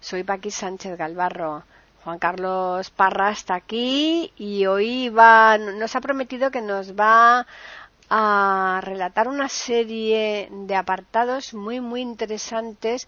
[0.00, 1.64] Soy Paqui Sánchez Galvarro.
[2.04, 7.46] Juan Carlos Parra está aquí y hoy va, nos ha prometido que nos va
[8.08, 13.06] a relatar una serie de apartados muy muy interesantes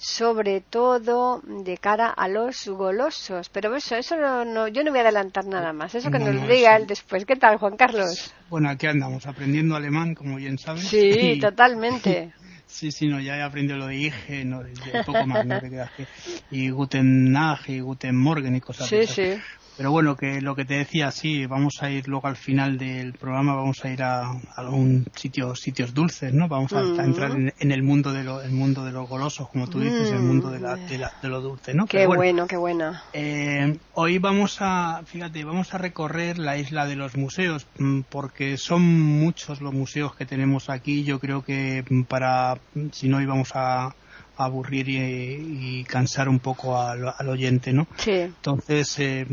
[0.00, 3.50] sobre todo de cara a los golosos.
[3.50, 5.94] Pero eso, eso no, yo no voy a adelantar nada más.
[5.94, 7.26] Eso que nos diga él después.
[7.26, 8.32] ¿Qué tal, Juan Carlos?
[8.48, 10.88] Bueno, aquí andamos, aprendiendo alemán, como bien sabes.
[10.88, 12.32] Sí, totalmente.
[12.70, 14.62] Sí, sí, no, ya he aprendido lo de IG, no,
[15.04, 16.06] poco más, no te que,
[16.50, 19.34] y Guten Nacht y Guten Morgen y cosas Sí, sí.
[19.80, 23.14] Pero bueno, que lo que te decía, sí, vamos a ir luego al final del
[23.14, 26.48] programa, vamos a ir a, algún sitio, sitios dulces, ¿no?
[26.48, 27.00] Vamos a, Mm.
[27.00, 30.20] entrar en, el mundo de lo, el mundo de los golosos, como tú dices, el
[30.20, 31.86] mundo de, la, de, la- de lo dulce, ¿no?
[31.86, 32.92] Qué Pero bueno, bueno, qué bueno.
[33.14, 38.58] eh, hoy vamos a, fíjate, vamos a recorrer la isla de los museos, mm, porque
[38.58, 41.04] son muchos los museos que tenemos aquí.
[41.04, 43.96] Yo creo que mm, para, mm, si no íbamos a
[44.44, 47.86] aburrir y, y cansar un poco al, al oyente, ¿no?
[47.96, 48.12] Sí.
[48.12, 49.26] Entonces, eh,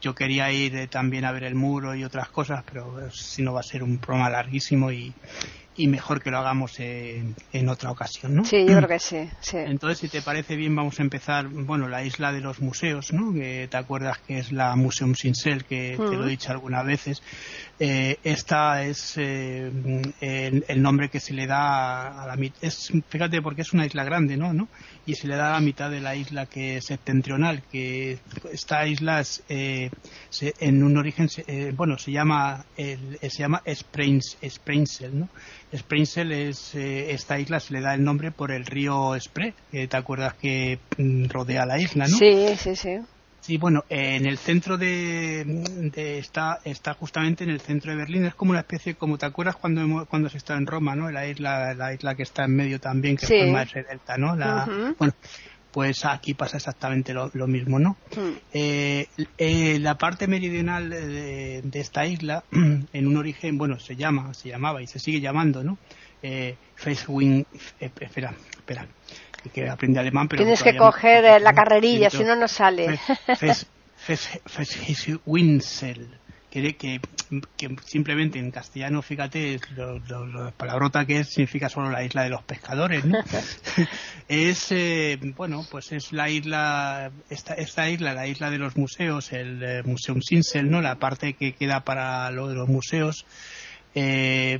[0.00, 3.42] yo quería ir eh, también a ver el muro y otras cosas, pero eh, si
[3.42, 5.12] no va a ser un programa larguísimo y,
[5.82, 8.44] y mejor que lo hagamos en, en otra ocasión, ¿no?
[8.44, 9.28] Sí, yo creo que sí.
[9.40, 9.56] sí.
[9.56, 13.32] Entonces, si te parece bien, vamos a empezar, bueno, la isla de los museos, ¿no?
[13.32, 17.20] Que te acuerdas que es la Museum Sinsel, que te lo he dicho algunas veces.
[17.78, 19.70] Eh, esta es eh,
[20.20, 22.58] el, el nombre que se le da a la mitad.
[22.62, 22.76] Es,
[23.08, 24.52] fíjate, porque es una isla grande, ¿no?
[24.52, 24.68] ¿no?
[25.06, 28.18] Y se le da a la mitad de la isla que es septentrional, que
[28.52, 29.90] esta isla es, eh,
[30.30, 35.28] se- en un origen, eh, bueno, se llama, el, se llama Springs, Springsel, ¿no?
[35.74, 39.86] Springsel es, eh, esta isla se le da el nombre por el río Spree, que
[39.88, 42.16] te acuerdas que mm, rodea la isla, ¿no?
[42.16, 42.98] Sí, sí, sí.
[43.42, 45.44] Sí, bueno, eh, en el centro de,
[45.94, 48.26] de- está, está justamente en el centro de Berlín.
[48.26, 51.10] Es como una especie, como te acuerdas cuando hemos- cuando se está en Roma, ¿no?
[51.10, 53.38] La isla, la isla que está en medio también, que Sí.
[53.38, 54.36] forma ese delta, ¿no?
[54.36, 54.94] La, Ujú.
[54.98, 55.14] Bueno,
[55.72, 57.96] pues aquí pasa exactamente lo, lo mismo, ¿no?
[58.16, 58.30] Mm.
[58.52, 59.06] Eh,
[59.38, 64.48] eh, la parte meridional de, de esta isla, en un origen, bueno, se llama, se
[64.48, 65.78] llamaba y se sigue llamando, ¿no?
[66.22, 67.46] Eh, Feswing,
[67.80, 68.86] eh, espera, espera,
[69.54, 72.98] que, aprende alemán, pero Tienes que no- coger eh, la carrerilla, si no, no sale.
[72.98, 73.66] Fes- Fes-
[73.96, 76.18] Fes- Feswinsel,
[76.50, 77.00] que, que,
[77.56, 82.24] que simplemente en castellano, fíjate, lo, lo- lo palabrota que es, significa solo la isla
[82.24, 83.18] de los pescadores, ¿no?
[84.28, 89.32] es, eh, bueno, pues es la isla, esta, esta isla, la isla de los museos,
[89.32, 90.80] el eh, Museum Sinsel, ¿no?
[90.82, 93.24] La parte que queda para lo de los museos,
[93.94, 94.58] eh,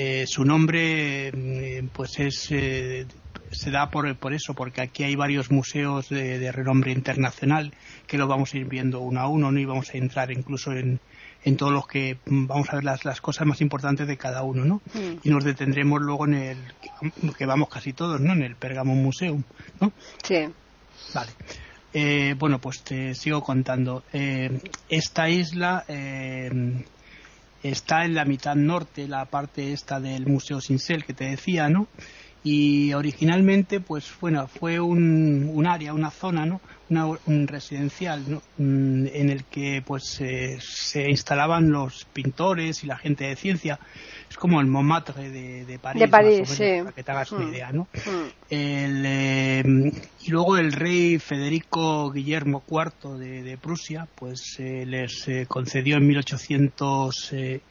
[0.00, 3.04] eh, su nombre, mm, pues es, eh,
[3.50, 7.74] se da por, por eso, porque aquí hay varios museos de, de renombre internacional
[8.06, 9.58] que lo vamos a ir viendo uno a uno, ¿no?
[9.58, 11.00] Y vamos a entrar incluso en,
[11.42, 14.44] en todos los que mm, vamos a ver las, las cosas más importantes de cada
[14.44, 14.76] uno, ¿no?
[14.94, 15.18] Mm.
[15.24, 16.58] Y nos detendremos luego en el,
[17.36, 18.34] que vamos casi todos, ¿no?
[18.34, 19.42] En el Pergamon Museum,
[19.80, 19.90] ¿no?
[20.22, 20.46] Sí.
[21.12, 21.32] Vale.
[21.92, 24.04] Eh, bueno, pues te sigo contando.
[24.12, 26.84] Eh, esta isla eh,
[27.62, 31.88] está en la mitad norte, la parte esta del Museo Sinsel que te decía, ¿no?
[32.42, 36.60] Y originalmente, pues bueno, fue un, un área, una zona, ¿no?
[36.88, 38.40] Una, un residencial, ¿no?
[38.56, 43.78] Mm, En el que pues eh, se instalaban los pintores y la gente de ciencia.
[44.30, 46.78] Es como el Montmartre de, de París, De París, menos, sí.
[46.78, 47.48] para que te hagas una Mm.
[47.50, 47.88] idea, ¿no?
[48.06, 48.28] Mm.
[48.48, 49.62] El, eh,
[50.20, 55.96] y luego el rey Federico Guillermo IV de, de Prusia pues eh, les eh, concedió
[55.96, 57.62] en 1800 eh,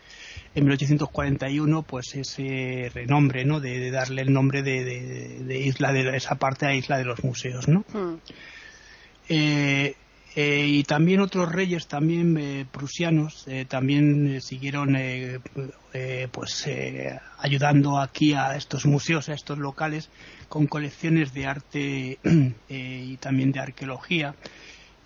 [0.58, 5.94] en 1841 pues ese renombre no de, de darle el nombre de, de- de isla
[5.94, 8.16] de esa parte a isla de los museos no Mm.
[9.30, 9.96] eh,
[10.36, 14.96] eh, y también otros reyes también eh, prusianos también siguieron
[16.32, 16.68] pues
[17.40, 20.10] ayudando aquí a estos museos a estos locales
[20.48, 22.20] con colecciones de arte
[22.70, 24.36] y también de arqueología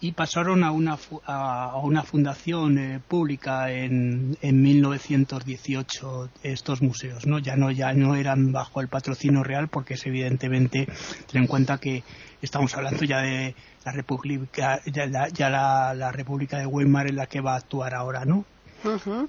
[0.02, 7.38] y pasaron a una a, una fundación eh, pública en, en 1918 estos museos no
[7.40, 10.88] ya no ya no eran bajo el patrocinio real porque es evidentemente
[11.32, 12.04] ten en cuenta que
[12.42, 13.54] estamos hablando ya de
[13.86, 17.58] la república ya, la, ya la, la república de Weimar en la que va a
[17.58, 18.44] actuar ahora no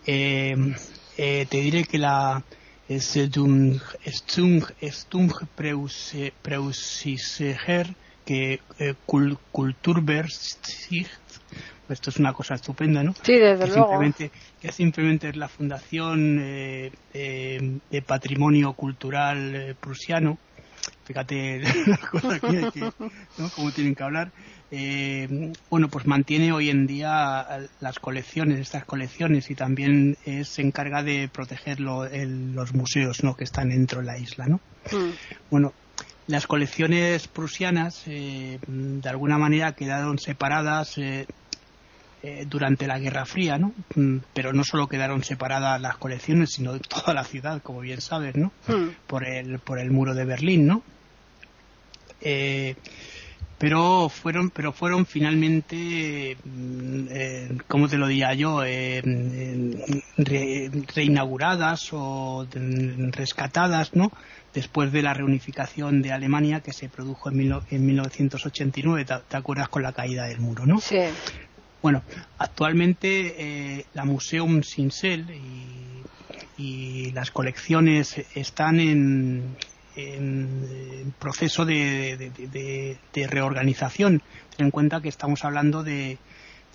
[0.06, 0.56] eh,
[1.18, 2.42] eh, te diré que la
[2.90, 6.14] Stung, Stung, Stung Preus-
[8.24, 8.94] que eh,
[11.88, 13.14] esto es una cosa estupenda, ¿no?
[13.22, 13.88] Sí, desde que luego.
[13.88, 14.30] Simplemente,
[14.60, 20.38] que simplemente es la Fundación eh, eh, de Patrimonio Cultural eh, Prusiano.
[21.04, 23.50] Fíjate las cosas que, que ¿no?
[23.54, 24.32] Cómo tienen que hablar.
[24.74, 30.62] Eh, bueno, pues mantiene hoy en día las colecciones, estas colecciones, y también es, se
[30.62, 33.36] encarga de proteger lo, el, los museos ¿no?
[33.36, 34.60] que están dentro de la isla, ¿no?
[34.90, 35.10] Mm.
[35.50, 35.74] Bueno,
[36.26, 41.26] las colecciones prusianas eh, de alguna manera quedaron separadas eh,
[42.24, 43.72] eh, durante la Guerra Fría, ¿no?
[43.96, 48.36] Mm, Pero no solo quedaron separadas las colecciones, sino toda la ciudad, como bien sabes,
[48.36, 48.52] ¿no?
[48.68, 48.90] Mm.
[49.08, 50.82] Por el por el muro de Berlín, ¿no?
[52.20, 52.76] Eh,
[53.58, 59.02] pero fueron pero fueron finalmente mm, cómo te lo diría yo eh,
[60.16, 62.46] re, reinauguradas o
[63.10, 64.12] rescatadas no
[64.54, 69.36] después de la reunificación de Alemania que se produjo en, mil, en 1989 ¿te, te
[69.36, 70.98] acuerdas con la caída del muro no Sí.
[71.80, 72.02] bueno
[72.38, 73.34] actualmente
[73.78, 79.56] eh, la Museum Sinsel y, y las colecciones están en
[79.96, 84.22] en proceso de, de, de, de, reorganización.
[84.56, 86.18] Ten en cuenta que estamos hablando de,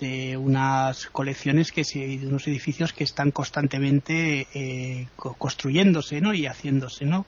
[0.00, 6.34] de unas colecciones que se, de unos edificios que están constantemente eh, construyéndose ¿no?
[6.34, 7.04] y haciéndose.
[7.04, 7.26] ¿no?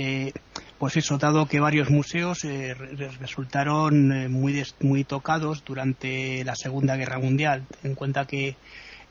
[0.00, 0.32] Eh,
[0.78, 6.54] pues eso, dado que varios museos eh, resultaron eh, muy, des, muy tocados durante la
[6.54, 7.64] Segunda Guerra Mundial.
[7.82, 8.54] Ten en cuenta que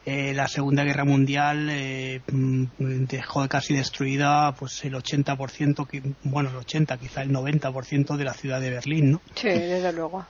[0.06, 6.56] eh, la Segunda Guerra Mundial eh, dejó casi destruida pues el 80%, que, bueno, el
[6.56, 9.22] 80, quizá el 90% de la ciudad de Berlín, ¿no?
[9.36, 10.26] Sí, desde luego.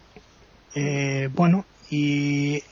[0.74, 2.64] Eh, bueno, y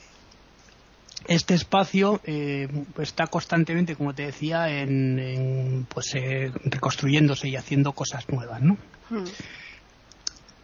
[1.27, 2.68] este espacio eh,
[3.00, 8.77] está constantemente, como te decía, en, en pues eh, reconstruyéndose y haciendo cosas nuevas, ¿no?
[9.10, 9.24] Mm.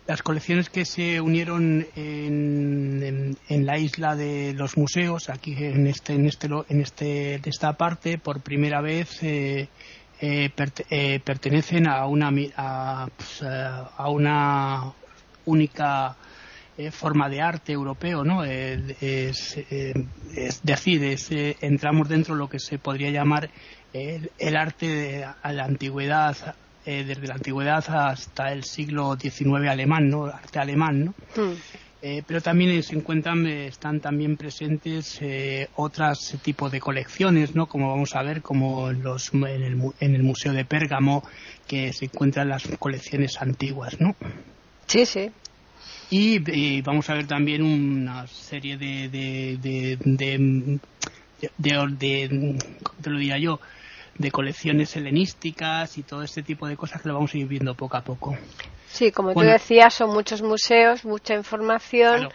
[0.08, 5.88] las colecciones que se unieron en, en, en, la isla de los museos, aquí en
[5.88, 9.70] este, en este, en este, en esta parte, por primera vez eh,
[10.20, 14.92] eh, perte, eh, pertenecen a una, a, pues, a una
[15.46, 16.18] única
[16.90, 18.44] forma de arte europeo, ¿no?
[18.44, 21.30] es, es decir, es,
[21.62, 23.52] entramos dentro de lo que se podría llamar
[23.94, 26.56] el, el arte de a la antigüedad
[26.86, 30.26] eh, desde la antigüedad hasta el siglo XIX alemán, ¿no?
[30.26, 31.14] Arte alemán, ¿no?
[31.36, 31.54] Mm.
[32.04, 37.68] Eh, pero también se encuentran, eh, están también presentes eh, otros tipos de colecciones, ¿no?
[37.68, 41.24] Como vamos a ver, como en, los, en, el, en el Museo de Pérgamo,
[41.68, 44.16] que se encuentran las colecciones antiguas, ¿no?
[44.88, 45.30] Sí, sí.
[46.12, 50.80] Y, y vamos a ver también una serie de, de, de, de,
[51.58, 52.58] de, de,
[53.02, 53.62] te lo diría yo,
[54.18, 57.76] de colecciones helenísticas y todo este tipo de cosas que lo vamos a ir viendo
[57.76, 58.38] poco a poco.
[58.90, 62.30] Sí, como bueno, tú decías, son muchos museos, mucha información claro.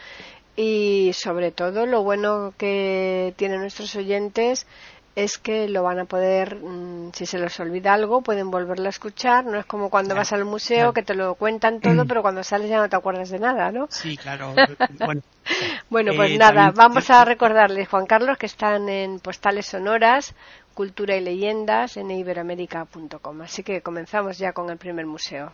[0.56, 4.66] y sobre todo lo bueno que tienen nuestros oyentes
[5.16, 8.90] es que lo van a poder, mmm, si se les olvida algo, pueden volverlo a
[8.90, 9.46] escuchar.
[9.46, 10.92] No es como cuando claro, vas al museo claro.
[10.92, 13.86] que te lo cuentan todo, pero cuando sales ya no te acuerdas de nada, ¿no?
[13.90, 14.52] Sí, claro.
[14.98, 15.22] bueno,
[15.90, 16.74] bueno, pues eh, nada, también...
[16.76, 20.34] vamos a recordarles, Juan Carlos, que están en postales sonoras,
[20.74, 23.40] cultura y leyendas en iberoamérica.com.
[23.40, 25.50] Así que comenzamos ya con el primer museo.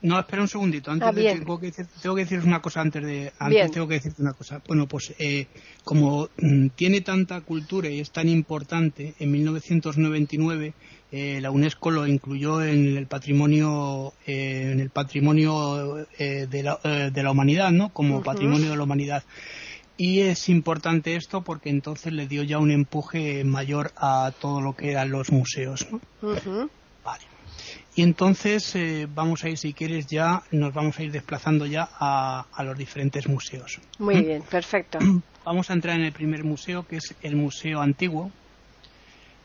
[0.00, 0.90] No, espera un segundito.
[0.92, 3.32] Antes ah, de, tengo, que decir, tengo que decir una cosa antes de.
[3.38, 3.70] Antes bien.
[3.70, 4.62] tengo que decirte una cosa.
[4.66, 5.46] Bueno, pues eh,
[5.82, 10.74] como mm, tiene tanta cultura y es tan importante, en 1999
[11.10, 16.78] eh, la UNESCO lo incluyó en el patrimonio eh, en el patrimonio eh, de la,
[16.84, 17.88] eh, de, la, humanidad, ¿no?
[17.92, 18.24] Como uh -huh.
[18.24, 19.24] patrimonio de la humanidad.
[19.96, 24.76] Y es importante esto porque entonces le dio ya un empuje mayor a todo lo
[24.76, 26.00] que eran los museos, ¿no?
[26.22, 26.70] Uh -huh.
[27.98, 31.88] Y entonces eh, vamos a ir, si quieres, ya nos vamos a ir desplazando ya
[31.98, 33.80] a, a los diferentes museos.
[33.98, 34.24] Muy ¿Mm?
[34.24, 35.00] bien, perfecto.
[35.44, 38.30] Vamos a entrar en el primer museo, que es el Museo Antiguo.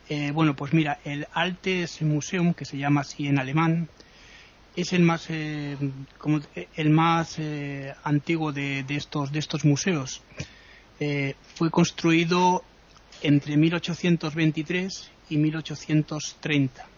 [0.07, 3.89] Eh, bueno, pues mira, el Altes Museum, que se llama así en alemán,
[4.75, 5.75] es el más, eh,
[6.19, 6.39] como,
[6.75, 7.39] el más
[8.03, 10.22] antiguo de, de, estos, de estos museos.
[11.55, 12.63] Fue construido
[13.24, 16.92] entre 1823 y 1830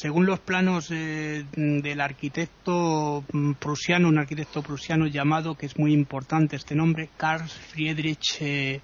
[0.00, 3.24] según los planos eh, del arquitecto
[3.58, 8.80] prusiano, un arquitecto prusiano llamado, que es muy importante este nombre, Karl Friedrich eh,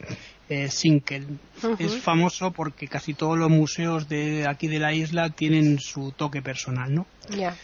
[0.49, 1.25] eh, Sinkel.
[1.63, 1.77] Uh -huh.
[1.79, 6.43] Es famoso porque casi todos los museos de aquí de la isla tienen su toque
[6.43, 7.07] personal, ¿no?
[7.31, 7.57] Yeah.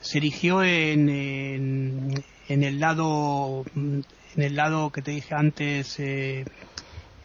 [0.00, 6.46] Se erigió en, en, en, el lado en el lado que te dije antes, eh,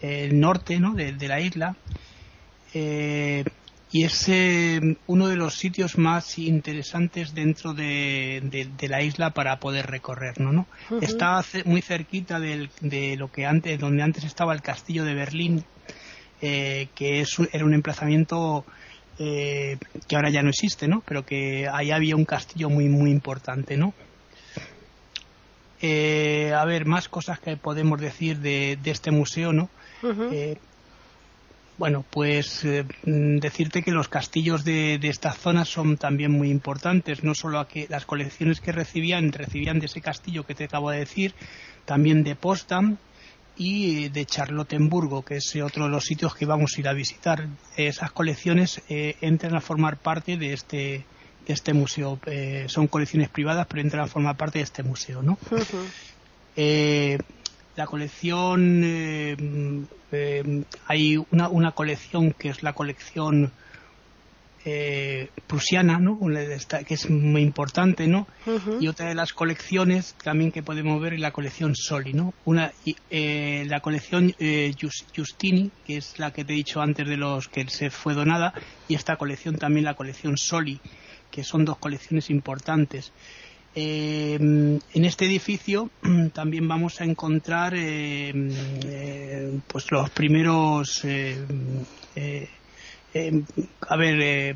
[0.02, 0.94] el norte, ¿no?
[0.94, 1.78] De, de la isla.
[2.74, 3.44] Eh,
[3.94, 9.88] y es eh, uno de los sitios más interesantes dentro de, la isla para poder
[9.88, 10.66] recorrer, ¿no?
[11.02, 15.66] Está muy cerquita de lo que antes, donde antes estaba el castillo de Berlín,
[16.42, 18.66] eh, que es, era un emplazamiento
[19.20, 21.04] eh, que ahora ya no existe, ¿no?
[21.06, 23.94] Pero que ahí había un castillo muy muy importante, ¿no?
[25.84, 29.68] a ver, más cosas que podemos decir de, este museo, ¿no?
[31.82, 37.24] Bueno, pues eh, mm, decirte que los castillos de, esta zona son también muy importantes,
[37.24, 41.00] no solo que las colecciones que recibían, recibían de ese castillo que te acabo de
[41.00, 41.34] decir,
[41.86, 42.98] también de Potsdam
[43.58, 47.48] y de Charlottenburgo, que es otro de los sitios que vamos a ir a visitar.
[47.76, 51.04] Esas colecciones eh, entran a formar parte de este,
[51.48, 52.20] de este museo.
[52.28, 55.40] Eh, son colecciones privadas, pero entran a formar parte de este museo, ¿no?
[57.82, 59.36] La colección eh,
[60.12, 63.52] eh, hay una, una, colección que es la colección
[64.66, 66.20] eh, prusiana ¿no?
[66.88, 68.28] que es muy importante ¿no?
[68.80, 72.36] y otra de las colecciones también que podemos ver es la colección Soli ¿no?
[72.46, 72.72] una
[73.10, 74.32] la colección
[75.16, 78.54] Justini que es la que te he dicho antes de los que se fue donada
[78.88, 80.80] y esta colección también la colección Soli
[81.32, 83.12] que son dos colecciones importantes
[83.74, 85.90] eh, en este edificio
[86.34, 88.34] también vamos a encontrar eh,
[88.86, 91.06] eh, pues los primeros
[93.88, 94.56] a ver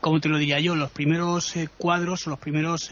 [0.00, 2.90] cómo te lo diría yo los primeros cuadros o los primeros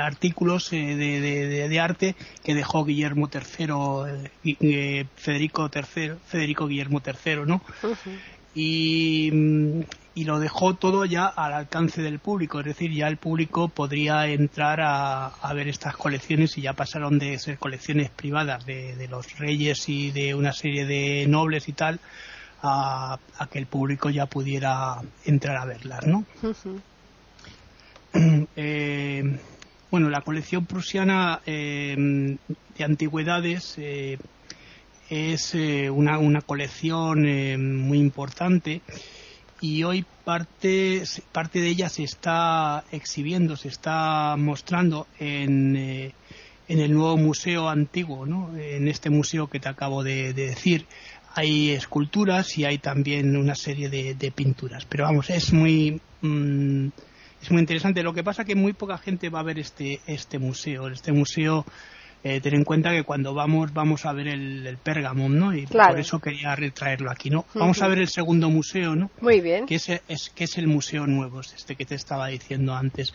[0.00, 7.62] artículos de, arte que dejó Guillermo III Federico III Federico Guillermo III no
[8.54, 9.30] y,
[10.14, 14.26] y lo dejó todo ya al alcance del público, es decir, ya el público podría
[14.26, 19.88] entrar a, ver estas colecciones y ya pasaron de ser colecciones privadas de, los reyes
[19.88, 22.00] y de una serie de nobles y tal
[22.62, 23.18] a,
[23.50, 26.24] que el público ya pudiera entrar a verlas, ¿no?
[28.56, 29.38] Eh,
[29.88, 32.36] bueno, la colección prusiana eh,
[32.76, 34.18] de antigüedades eh,
[35.10, 37.20] es una, una, colección
[37.84, 38.80] muy importante
[39.60, 41.02] y hoy parte,
[41.32, 46.12] parte de ella se está exhibiendo, se está mostrando en, eh,
[46.68, 48.56] en el nuevo museo antiguo, ¿no?
[48.56, 50.86] en este museo que te acabo de, decir.
[51.34, 54.84] Hay esculturas y hay también una serie de, pinturas.
[54.84, 56.88] Pero vamos, es muy, mm,
[57.42, 58.02] es muy interesante.
[58.02, 60.88] Lo que pasa es que muy poca gente va a ver este, este museo.
[60.88, 61.64] Este museo
[62.22, 64.76] eh, ten en cuenta que cuando vamos vamos a ver el, el
[65.38, 65.54] ¿no?
[65.54, 67.46] Y por eso quería retraerlo aquí, ¿no?
[67.54, 69.10] Vamos a ver el segundo museo, ¿no?
[69.22, 69.64] Muy bien.
[69.66, 73.14] Que es, es, que es el museo nuevo, este que te estaba diciendo antes.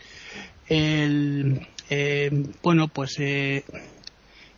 [0.68, 2.30] El, eh,
[2.62, 3.62] bueno, pues eh,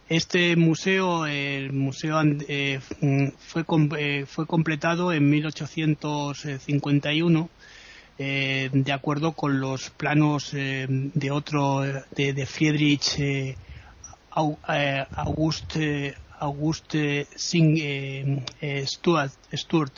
[0.09, 2.81] este museo, el museo eh,
[3.39, 3.65] fue,
[4.27, 7.51] fue completado en 1851
[8.19, 13.55] de acuerdo con los planos de otro de, de Friedrich eh,
[14.39, 19.93] Auguste, Auguste Singh eh, eh, Stuart, Stuart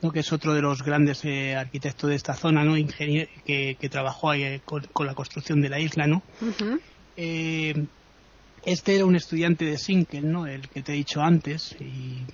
[0.00, 0.12] ¿no?
[0.12, 1.24] que es otro de los grandes
[1.56, 2.76] arquitectos de esta zona, ¿no?
[2.76, 6.06] Ingeniero, que, trabajó ahí, con, la construcción de la isla.
[6.06, 6.22] ¿no?
[8.64, 10.46] este era un estudiante de Sinkel, ¿no?
[10.46, 12.24] el que te he dicho antes, y,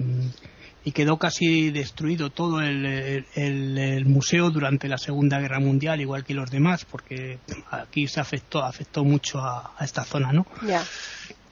[0.94, 6.50] quedó casi destruido todo el, el, museo durante la Segunda Guerra Mundial, igual que los
[6.50, 7.38] demás, porque
[7.70, 10.32] aquí se afectó, afectó mucho a, esta zona.
[10.32, 10.46] ¿no?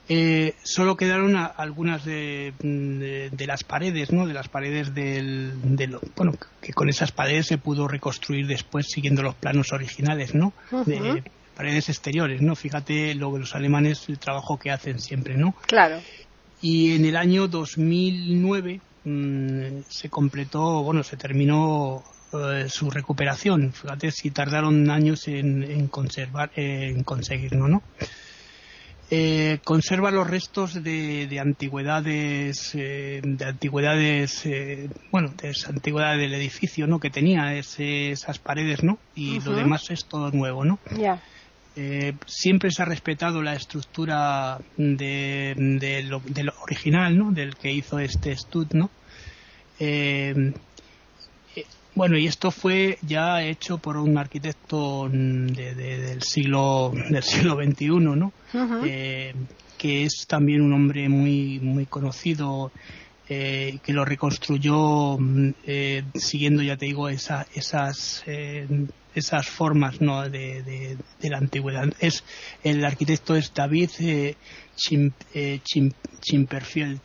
[0.08, 2.52] Eh, solo quedaron algunas de,
[3.46, 4.26] las paredes, ¿no?
[4.26, 5.52] De las paredes del,
[6.14, 10.52] bueno, que con esas paredes se pudo reconstruir después siguiendo los planos originales, ¿no?
[10.84, 11.24] De
[11.56, 12.54] paredes exteriores, ¿no?
[12.54, 15.54] Fíjate lo los alemanes el trabajo que hacen siempre, ¿no?
[15.66, 16.00] Claro.
[16.62, 23.72] Y en el año 2009 mm, se completó, bueno, se terminó eh, su recuperación.
[23.72, 27.82] Fíjate si tardaron años en, en conservar, en conseguirlo, ¿no?
[29.08, 36.34] Eh, conserva los restos de, antigüedades, eh, de antigüedades, eh, bueno, de esa antigüedad del
[36.34, 36.98] edificio, ¿no?
[36.98, 38.98] Que tenía esas paredes, ¿no?
[39.14, 40.80] Y lo demás es todo nuevo, ¿no?
[42.26, 46.22] Siempre se ha respetado la estructura de, lo,
[46.62, 47.30] original, ¿no?
[47.30, 48.90] Del que hizo este stud, ¿no?
[51.96, 58.32] Bueno, y esto fue ya hecho por un arquitecto del siglo del siglo XXI, ¿no?
[58.84, 59.34] Eh,
[59.78, 62.70] que es también un hombre muy muy conocido
[63.30, 67.46] eh, que lo reconstruyó mm, eh, siguiendo, ya te digo, esas
[69.14, 70.28] esas formas ¿no?
[70.28, 71.90] de, la antigüedad.
[71.98, 72.24] Es
[72.62, 73.88] el arquitecto es David
[74.76, 75.12] Chim,
[76.20, 77.00] Chimperfield.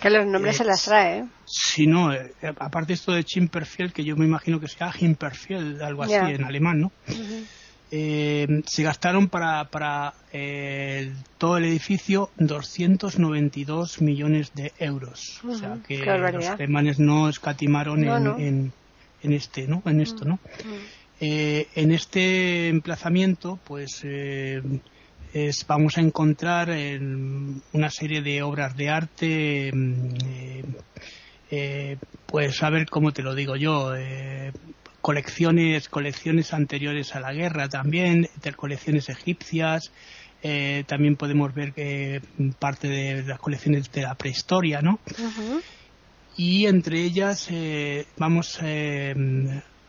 [0.00, 1.24] Que los nombres se las trae, ¿eh?
[1.44, 6.02] Sí, no, eh, aparte esto de Chimperfield, que yo me imagino que sea Himperfield, algo
[6.04, 6.92] así en alemán, ¿no?
[7.92, 15.40] Eh, se gastaron para, para eh, todo el edificio 292 millones de euros.
[15.44, 18.04] O sea que los alemanes no escatimaron
[18.38, 18.72] En,
[19.22, 19.82] en, este, ¿no?
[19.86, 20.38] En esto, ¿no?
[21.20, 24.04] Eh, en este emplazamiento, pues
[25.32, 26.70] es, vamos a encontrar
[27.72, 29.72] una serie de obras de arte.
[32.26, 33.92] pues a ver cómo te lo digo yo,
[35.00, 39.90] colecciones, colecciones anteriores a la guerra también, colecciones egipcias,
[40.42, 42.22] eh, también podemos ver que
[42.58, 45.00] parte de las colecciones de la prehistoria, ¿no?
[46.36, 48.58] Y entre ellas eh, vamos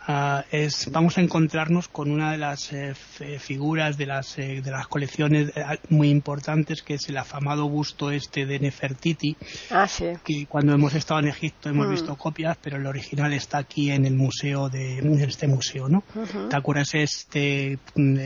[0.08, 2.94] eh, es, vamos a encontrarnos con una de las eh,
[3.40, 8.12] figuras de las, eh, de las colecciones eh, muy importantes, que es el afamado busto
[8.12, 9.36] este de Nefertiti,
[9.70, 10.06] ah, sí.
[10.24, 11.92] que cuando hemos estado en Egipto hemos mm.
[11.92, 16.04] visto copias, pero el original está aquí en el museo de en este museo, ¿no?
[16.50, 18.18] ¿Te acuerdas este mm,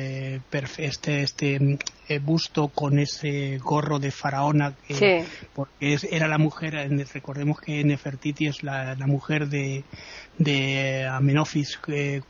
[0.77, 1.77] este este
[2.23, 6.73] busto con ese gorro de faraona que porque era la mujer
[7.13, 9.83] recordemos que Nefertiti es la mujer de
[10.37, 12.21] de Amenofis IV eh,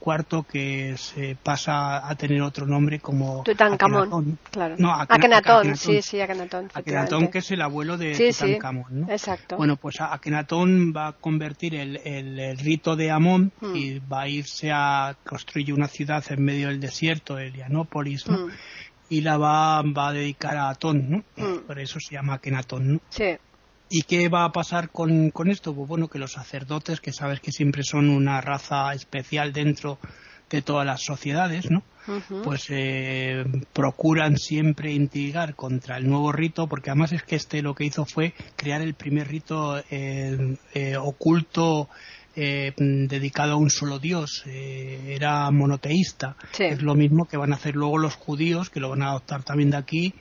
[0.52, 4.38] que se pasa a tener otro nombre como Tutankamón.
[4.52, 4.76] Claro.
[4.78, 6.70] No, Akenatón, sí, sí, Akenatón.
[6.74, 9.12] Akenatón que es el abuelo de Tutankamón, ¿no?
[9.12, 9.58] Exacto.
[9.58, 13.76] Bueno, pues Akenatón va a convertir el, el, rito de Amón hmm.
[13.76, 18.48] y va a irse a construir una ciudad en medio del desierto, Helianópolis, ¿no?
[18.48, 18.52] Hmm.
[19.10, 21.24] Y la va, va a dedicar a Atón, ¿no?
[21.36, 21.60] Hmm.
[21.68, 23.00] Por eso se llama Akenatón, ¿no?
[23.10, 23.38] Sí.
[23.90, 25.74] ¿Y qué va a pasar con, esto?
[25.74, 30.00] Pues bueno, que los sacerdotes, que sabes que siempre son una raza especial dentro
[30.50, 31.84] de todas las sociedades, ¿no?
[32.44, 33.44] Pues eh,
[33.74, 38.06] procuran siempre intrigar contra el nuevo rito, porque además es que este lo que hizo
[38.06, 41.90] fue crear el primer rito eh, eh, oculto
[42.36, 46.36] dedicado a un solo Dios, era monoteísta.
[46.58, 49.44] Es lo mismo que van a hacer luego los judíos, que lo van a adoptar
[49.44, 50.14] también de aquí,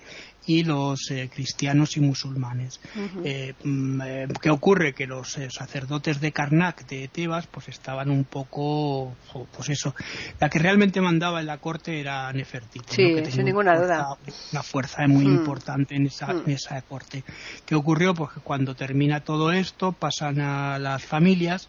[0.46, 2.80] y los eh, cristianos y musulmanes.
[3.24, 4.92] Eh, eh, ¿Qué ocurre?
[4.92, 9.14] Que los sacerdotes de Karnak, de Tebas, pues estaban un poco,
[9.54, 9.94] pues eso,
[10.40, 12.94] la que realmente mandaba en la corte era Nefertiti.
[12.94, 14.16] Sí, sin ninguna duda.
[14.52, 15.34] Una fuerza muy mm.
[15.34, 16.42] importante en esa, mm.
[16.46, 17.24] en esa corte.
[17.64, 18.14] ¿Qué ocurrió?
[18.14, 21.68] Pues que cuando termina todo esto, pasan a las familias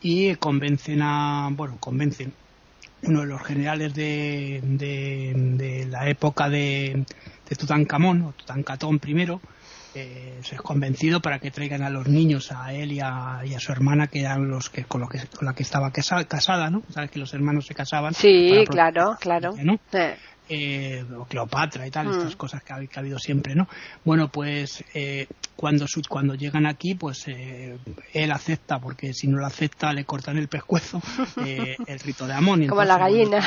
[0.00, 2.32] y convencen a, bueno, convencen
[3.02, 7.04] uno de los generales de, de la época de,
[7.48, 9.40] de Tutankamón, o Tutankatón primero,
[9.94, 13.72] eh, se es convencido para que traigan a los niños a él y a, su
[13.72, 16.82] hermana que eran los que con, lo que, con la que estaba casada, ¿no?
[16.90, 18.14] Sabes que los hermanos se casaban.
[18.14, 19.54] Sí, claro, claro.
[19.58, 20.16] Eh,
[21.16, 22.10] o Cleopatra y tal, mm.
[22.10, 23.68] estas cosas que ha, habido siempre, ¿no?
[24.04, 27.78] Bueno, pues eh, cuando, cuando llegan aquí, pues eh,
[28.12, 31.00] él acepta, porque si no lo acepta le cortan el pescuezo,
[31.36, 32.66] el rito de Amón.
[32.66, 33.42] Como la gallina.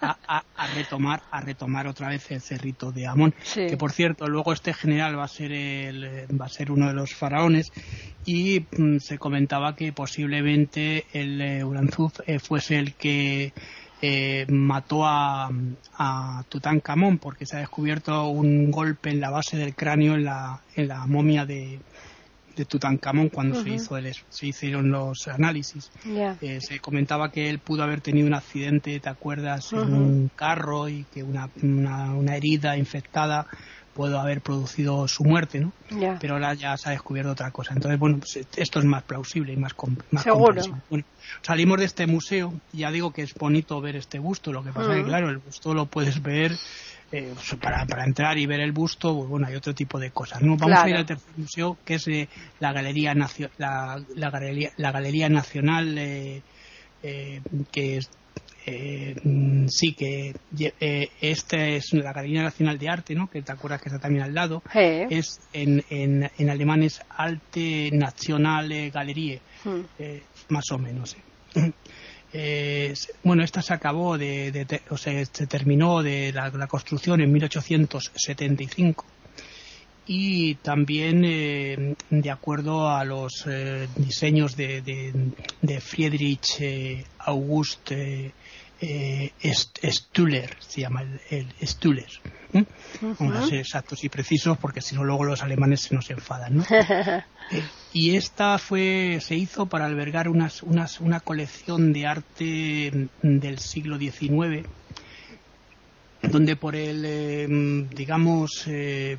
[0.00, 0.42] a,
[0.74, 3.34] retomar, a retomar otra vez ese rito de Amón.
[3.54, 6.94] Que por cierto, luego este general va a ser, el, va a ser uno de
[6.94, 7.72] los faraones
[8.24, 13.52] y mm, se comentaba que posiblemente el Uranzuf fuese el que
[14.02, 15.50] eh, mató a,
[15.98, 20.60] a Tutankamón porque se ha descubierto un golpe en la base del cráneo en la,
[20.74, 21.80] en la momia de,
[22.56, 23.96] de Tutankamón cuando se, hizo
[24.28, 25.90] se hicieron los análisis.
[26.40, 30.88] Eh, se comentaba que él pudo haber tenido un accidente, ¿te acuerdas?, en un carro
[30.88, 33.46] y que una, una, una herida infectada
[33.96, 35.72] pudo haber producido su muerte, ¿no?
[36.20, 37.72] Pero ahora ya se ha descubierto otra cosa.
[37.72, 39.72] Entonces, bueno, pues esto es más plausible y más,
[40.10, 40.62] más Seguro.
[41.40, 44.92] salimos de este museo, ya digo que es bonito ver este busto, lo que pasa
[44.92, 46.52] es que, claro, el busto lo puedes ver
[47.10, 50.42] eh, para, para, entrar y ver el busto, pues bueno, hay otro tipo de cosas.
[50.42, 50.56] ¿no?
[50.56, 52.28] Vamos a ir al tercer museo, que es eh,
[52.60, 53.14] la, Galería
[53.56, 56.42] la, la, Galería, la Galería Nacional, eh,
[57.72, 58.10] que es
[58.66, 59.14] eh,
[59.68, 63.30] sí que eh, esta es la Galería Nacional de Arte, ¿no?
[63.30, 67.90] que te acuerdas que está también al lado, es en, en, en, alemán es Alte
[67.92, 69.80] Nationale Galerie, hmm.
[69.98, 71.16] eh, más o menos.
[73.22, 79.06] Bueno, esta se acabó de, o sea, se terminó de la, la construcción en 1875
[80.06, 84.80] y también eh, de acuerdo a los eh, diseños de,
[85.60, 87.90] de, Friedrich eh, August
[88.80, 92.10] Stuller, se llama el, Stuller.
[93.18, 96.58] Vamos a ser exactos y precisos porque si no luego los alemanes se nos enfadan.
[96.58, 96.64] ¿no?
[97.92, 103.98] y esta fue se hizo para albergar unas, unas, una colección de arte del siglo
[103.98, 104.66] XIX
[106.22, 107.46] donde por el, eh,
[107.94, 109.16] digamos, eh,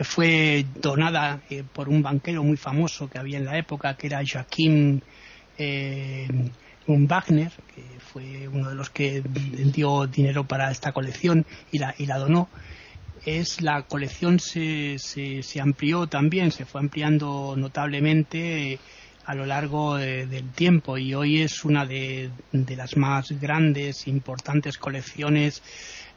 [0.00, 4.22] fue donada eh, por un banquero muy famoso que había en la época, que era
[4.26, 5.02] Joaquín
[6.86, 12.06] Wagner, que fue uno de los que dio dinero para esta colección y la, y
[12.06, 12.48] la donó.
[13.24, 18.80] Es la colección se, se, amplió también, se fue ampliando notablemente
[19.24, 25.62] a lo largo del tiempo y hoy es una de, las más grandes, importantes colecciones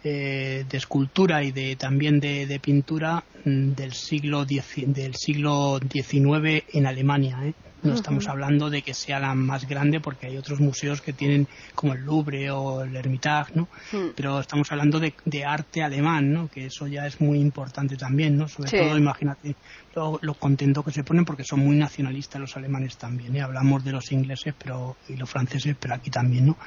[0.04, 6.88] eh, de escultura y de, también de, pintura mm, del siglo, del siglo XIX en
[6.88, 7.40] Alemania.
[7.44, 7.54] ¿eh?
[7.86, 11.48] No estamos hablando de que sea la más grande porque hay otros museos que tienen
[11.74, 13.68] como el Louvre o el Hermitage, ¿no?
[14.16, 16.48] Pero estamos hablando de, arte alemán, ¿no?
[16.48, 18.48] Que eso ya es muy importante también, ¿no?
[18.48, 19.56] Sobre todo, imagínate
[19.94, 23.42] lo, lo, contento que se ponen porque son muy nacionalistas los alemanes también, ¿eh?
[23.42, 26.58] Hablamos de los ingleses pero y los franceses, pero aquí también, ¿no?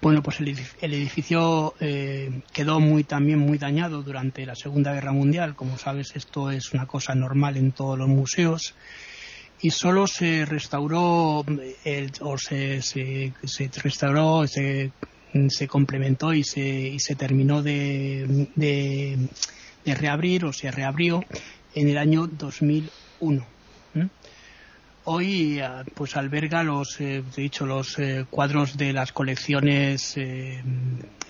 [0.00, 0.48] Bueno, pues el,
[0.92, 5.54] edificio eh, quedó muy también muy dañado durante la Segunda Guerra Mundial.
[5.54, 8.74] Como sabes, esto es una cosa normal en todos los museos
[9.62, 11.44] y solo se restauró
[12.20, 13.32] o se, se,
[13.82, 14.92] restauró, se,
[15.48, 19.18] se complementó y se, y se terminó de, de,
[19.94, 21.24] reabrir o se reabrió
[21.74, 23.46] en el año 2001
[25.04, 30.62] hoy eh, pues alberga los eh, dicho los eh, cuadros de las colecciones eh,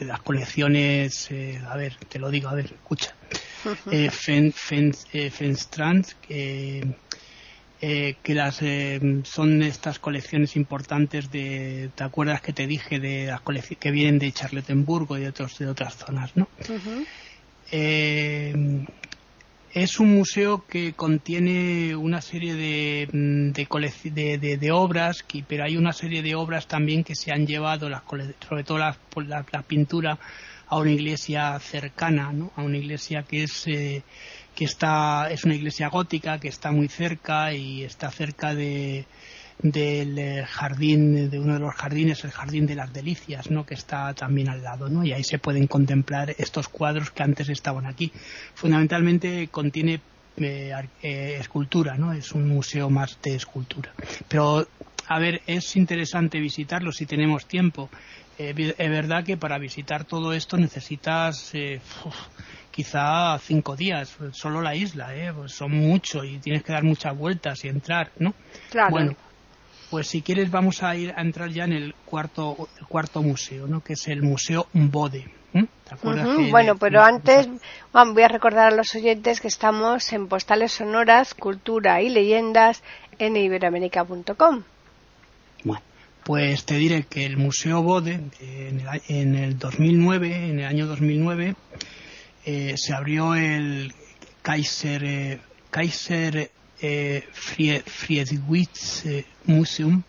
[0.01, 1.31] las colecciones
[1.67, 3.15] a ver te lo digo a ver escucha.
[4.11, 6.07] Fen, Fenstrand
[7.81, 8.61] que las
[9.25, 14.19] son estas colecciones importantes de te acuerdas que te dije de las colecciones que vienen
[14.19, 16.47] de Charlottenburgo y de otros de otras zonas no
[19.73, 25.93] es un museo que contiene una serie de, mm, de, de, obras, pero hay una
[25.93, 28.03] serie de obras también que se han llevado, las,
[28.49, 28.97] sobre todo la,
[29.53, 30.19] la, pintura,
[30.67, 32.53] a una iglesia cercana, ¿no?
[32.57, 34.03] a una iglesia que es, eh,
[34.55, 39.07] que está, es una iglesia gótica que está muy cerca y está cerca de,
[39.63, 43.67] del eh, jardín, de uno de los jardines, el Jardín de las Delicias, ¿no?
[43.67, 45.05] que está también al lado, ¿no?
[45.05, 48.13] y ahí se pueden contemplar estos cuadros que antes estaban aquí.
[48.55, 50.01] Fundamentalmente contiene
[50.37, 52.13] eh, eh, escultura, ¿no?
[52.13, 53.93] es un museo más de escultura.
[54.29, 54.67] Pero,
[55.09, 57.91] a ver, es interesante visitarlo si tenemos tiempo.
[58.49, 61.53] Es verdad que para visitar todo esto necesitas
[62.71, 65.33] quizá cinco días, solo la isla, ¿eh?
[65.33, 68.35] Pues son mucho y tienes que dar muchas vueltas y entrar, ¿no?
[68.71, 68.91] Claro.
[68.91, 69.17] Bueno,
[69.91, 73.83] pues si quieres vamos a ir a entrar ya en el cuarto, cuarto museo, ¿no?
[73.83, 75.29] que es el Museo Bode.
[76.51, 77.49] Bueno, pero antes
[77.93, 82.85] voy a recordar a los oyentes que estamos en Postales Sonoras, Cultura y Leyendas
[83.19, 84.63] en iberoamérica.com.
[85.65, 85.83] Bueno,
[86.31, 90.87] pues te diré que el Museo Bode en el, en el 2009, en el año
[90.87, 91.57] 2009,
[92.45, 93.93] eh, se abrió el
[94.41, 95.41] Kaiser, eh,
[95.73, 100.05] Kaiser eh, Friedrich Museum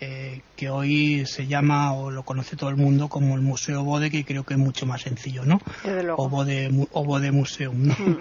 [0.00, 4.10] eh, que hoy se llama o lo conoce todo el mundo como el Museo Bode,
[4.10, 5.60] que creo que es mucho más sencillo, ¿no?
[6.16, 7.94] O Bode, o Bode Museum, ¿no?
[7.94, 8.18] Mm.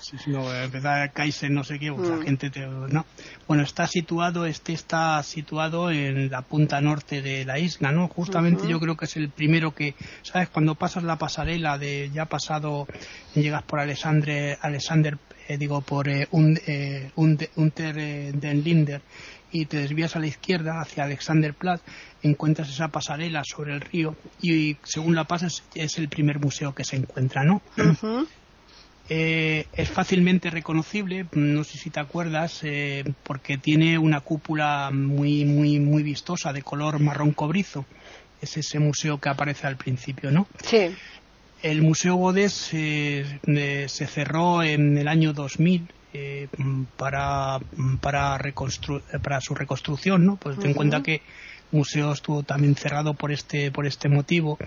[0.00, 2.22] si no, empezar Kaiser, no sé qué, pues la mm.
[2.22, 3.04] gente te, ¿no?
[3.48, 8.08] Bueno, está situado, este está situado en la punta norte de la isla, ¿no?
[8.08, 10.48] Justamente yo creo que es el primero que, ¿sabes?
[10.50, 12.86] Cuando pasas la pasarela de, ya pasado,
[13.34, 19.02] llegas por Alexander, Alexander eh, digo, por eh, un, eh, Unter den Linder
[19.52, 21.82] y te desvías a la izquierda hacia Alexanderplatz,
[22.22, 26.84] encuentras esa pasarela sobre el río y según la pasas es el primer museo que
[26.84, 27.62] se encuentra, ¿no?
[29.08, 32.62] es fácilmente reconocible, no sé si te acuerdas,
[33.24, 37.84] porque tiene una cúpula muy, muy, muy vistosa de color marrón cobrizo.
[38.40, 40.48] Es ese museo que aparece al principio, ¿no?
[40.64, 40.94] Sí.
[41.62, 46.48] El Museo Godés eh, se cerró en el año 2000 eh,
[46.96, 47.58] para,
[48.00, 48.38] para,
[49.22, 50.36] para su reconstrucción, ¿no?
[50.36, 51.20] Pues ten en cuenta que el
[51.78, 54.58] museo estuvo también cerrado por este, por este motivo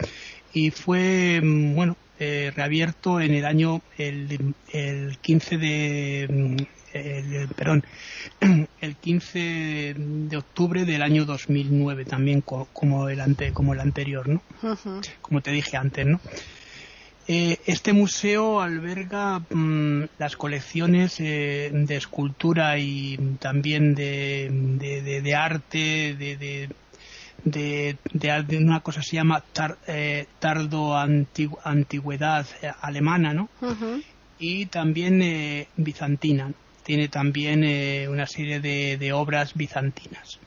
[0.53, 7.47] y fue, mm, bueno, eh, reabierto en el año, el, el 15 de, mm, el,
[7.49, 7.83] perdón,
[8.81, 14.41] el 15 de octubre del año 2009 también como el ante, como el anterior, ¿no?
[15.21, 16.19] Como te dije antes, ¿no?
[17.27, 24.47] Eh, este museo alberga mm, las colecciones eh, de escultura y también de,
[25.23, 26.69] de, arte, de,
[27.43, 29.43] de, una cosa que se llama
[29.87, 32.45] eh, tardo antigüedad
[32.81, 33.49] alemana, ¿no?
[34.37, 36.51] Y también bizantina.
[36.83, 40.37] Tiene también una serie de, obras bizantinas.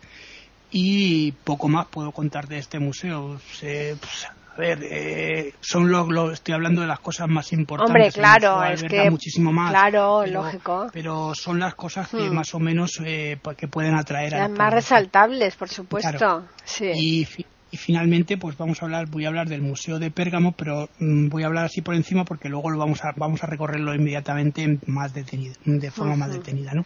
[0.70, 3.40] Y poco más puedo contar de este museo.
[3.54, 7.94] Se, pues, ver, eh, son los, estoy hablando de las cosas más importantes.
[7.94, 9.70] Hombre, claro, es que muchísimo más.
[9.70, 10.88] Claro, lógico.
[10.92, 12.34] Pero son las cosas que hmm.
[12.34, 16.44] más o menos eh, que pueden atraer a las más resaltables, por supuesto.
[16.64, 16.90] Sí.
[16.94, 17.28] Y,
[17.70, 21.28] y finalmente, pues vamos a hablar, voy a hablar del Museo de Pérgamo, pero mm,
[21.28, 24.78] voy a hablar así por encima porque luego lo vamos a, vamos a recorrerlo inmediatamente
[24.86, 26.84] más detenido, de forma más detenida, ¿no?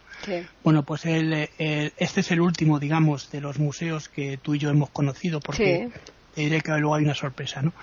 [0.63, 4.69] Bueno, pues el, este es el último, digamos, de los museos que tú y yo
[4.69, 5.89] hemos conocido, porque
[6.33, 7.73] te diré que luego hay una sorpresa, ¿no?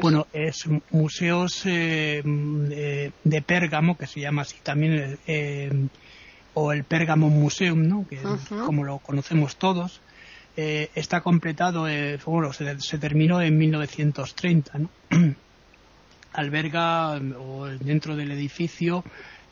[0.00, 5.88] Bueno, es museos eh, de, Pérgamo, que se llama así también, eh,
[6.54, 8.06] o el Pérgamo Museum, ¿no?
[8.08, 8.18] Que
[8.64, 10.00] como lo conocemos todos
[10.58, 14.88] eh, está completado, eh, bueno, se, terminó en 1930, ¿no?
[16.32, 19.04] Alberga o dentro del edificio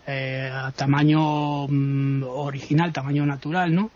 [0.07, 3.91] eh, a tamaño mm, original, tamaño natural, ¿no?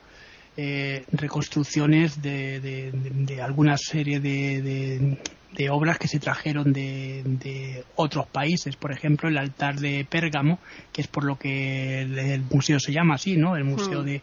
[1.12, 5.16] Reconstrucciones de, de, alguna serie de,
[5.56, 10.58] de, obras que se trajeron de, otros países, por ejemplo el altar de Pérgamo,
[10.92, 13.56] que es por lo que el, museo se llama así, ¿no?
[13.56, 14.06] El museo hmm.
[14.06, 14.22] de,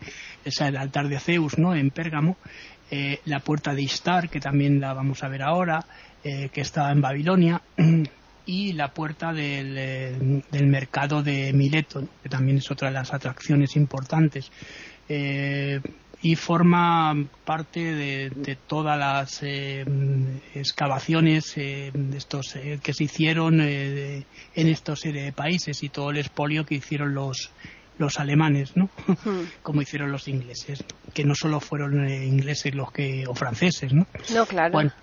[0.59, 1.73] el altar de Zeus, ¿no?
[1.73, 2.35] En Pérgamo,
[2.91, 5.85] eh, la puerta de Istar, que también la vamos a ver ahora,
[6.23, 7.61] eh, que está en Babilonia,
[8.45, 13.11] y la puerta del, eh, del, mercado de Mileto, que también es otra de las
[13.11, 14.51] atracciones importantes.
[16.25, 19.43] Y forma parte de, todas las
[20.55, 25.03] excavaciones estos, que se hicieron en estos
[25.35, 27.51] países y todo el expolio que hicieron los,
[27.99, 28.89] los alemanes, ¿no?
[29.61, 30.83] Como hicieron los ingleses,
[31.13, 34.07] que no solo fueron eh, ingleses los que o franceses, ¿no?
[34.33, 34.71] No, claro.
[34.71, 34.93] Bueno,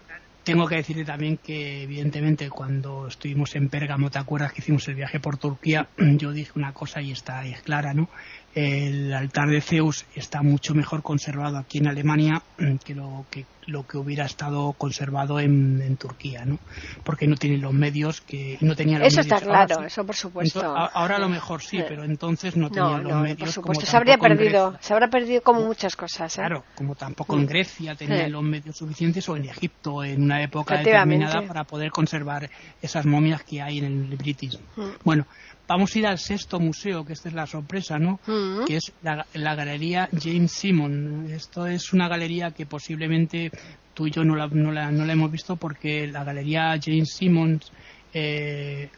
[0.45, 4.97] tengo que decirte también que evidentemente cuando estuvimos en Pérgamo, ¿te acuerdas que hicimos el
[4.97, 5.89] viaje por Turquía?
[5.97, 8.09] Yo dije una cosa y está es clara, ¿no?
[8.55, 12.43] El altar de Zeus está mucho mejor conservado aquí en Alemania
[12.85, 16.59] que lo que lo que hubiera estado conservado en, Turquía, ¿no?
[17.05, 20.61] Porque no tienen los medios que no tenían los eso está claro, eso por supuesto.
[20.65, 23.39] ahora a lo mejor sí, pero entonces no tenían los medios.
[23.39, 26.37] Por supuesto, se habría perdido, se habrá perdido como muchas cosas.
[26.37, 26.41] ¿eh?
[26.41, 30.79] Claro, como tampoco en Grecia tenían los medios suficientes o en Egipto en una época
[30.79, 34.59] determinada para poder conservar esas momias que hay en el British.
[35.05, 35.27] Bueno,
[35.73, 38.21] Vamos a ir al sexto museo, que esta es la sorpresa, ¿no?
[38.27, 38.67] Mm.
[38.67, 41.31] Que es la, Galería James Simon.
[41.31, 43.51] Esto es una galería que posiblemente
[43.95, 47.15] tú y yo no la, no la, no la hemos visto porque la Galería James
[47.15, 47.73] Simmons
[48.13, 48.91] eh,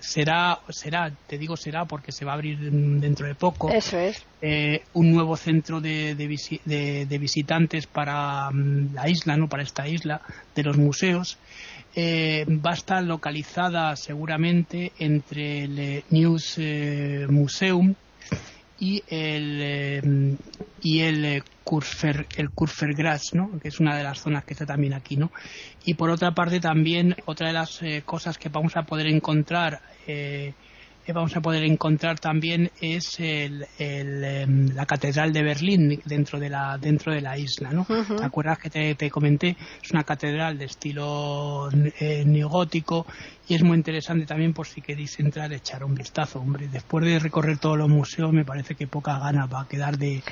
[0.00, 3.68] será, será, te digo será porque se va a abrir dentro de poco.
[3.68, 4.24] Eso es.
[4.40, 9.48] Eh, un nuevo centro de, de, visitantes para mm, la isla, ¿no?
[9.48, 10.22] Para esta isla
[10.54, 11.36] de los museos
[11.94, 17.94] eh, va a estar localizada seguramente entre el eh, News eh, Museum
[18.78, 20.36] y el eh,
[20.82, 23.58] y el Kurfer el Kurfergras, ¿no?
[23.60, 25.30] que es una de las zonas que está también aquí, ¿no?
[25.84, 29.80] Y por otra parte también otra de las cosas que vamos a poder encontrar
[31.12, 36.78] vamos a poder encontrar también es el, em, la catedral de Berlín dentro de la
[36.78, 37.86] dentro de la isla ¿no?
[37.86, 39.56] ¿te acuerdas que te, comenté?
[39.82, 41.68] es una catedral de estilo
[41.98, 43.06] eh, neogótico
[43.50, 47.18] y es muy interesante también por si queréis entrar echar un vistazo hombre después de
[47.18, 50.22] recorrer todos los museos me parece que poca gana va a quedar de,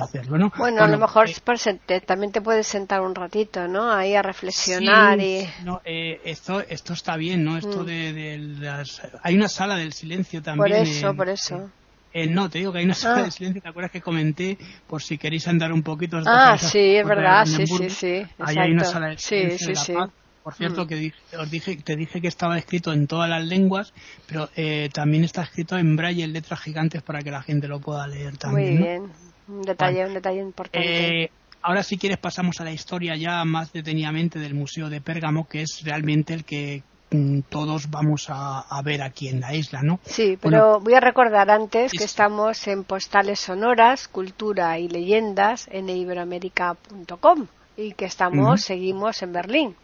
[0.00, 0.50] hacerlo ¿no?
[0.56, 3.92] bueno, a lo mejor eh, también te puedes sentar un ratito ¿no?
[3.92, 7.58] ahí a reflexionar y no, eh, esto esto está bien ¿no?
[7.58, 7.84] esto mm.
[7.84, 11.70] de, las hay una sala del silencio también por eso por eso
[12.14, 13.24] no, te digo que hay una sala ah.
[13.24, 14.58] de silencio, ¿te acuerdas que comenté?
[14.86, 16.20] Por si queréis andar un poquito.
[16.26, 18.22] Ah, sí, es verdad, sí, sí, sí.
[18.38, 19.74] Ahí hay una sala de silencio.
[19.74, 19.94] Sí, sí, sí.
[20.42, 20.88] Por cierto, mm.
[20.88, 23.92] que os dije, te dije que estaba escrito en todas las lenguas,
[24.26, 27.80] pero eh, también está escrito en braille en letras gigantes para que la gente lo
[27.80, 28.74] pueda leer también.
[28.74, 29.12] Muy bien,
[29.48, 31.24] un detalle, un detalle importante.
[31.24, 31.30] Eh,
[31.62, 35.62] ahora si quieres pasamos a la historia ya más detenidamente del Museo de Pérgamo, que
[35.62, 40.00] es realmente el que mm, todos vamos a, ver aquí en la isla, ¿no?
[40.02, 45.88] Sí, pero voy a recordar antes que estamos en Postales Sonoras, Cultura y Leyendas en
[45.88, 49.76] iberoamérica.com y que estamos, seguimos en Berlín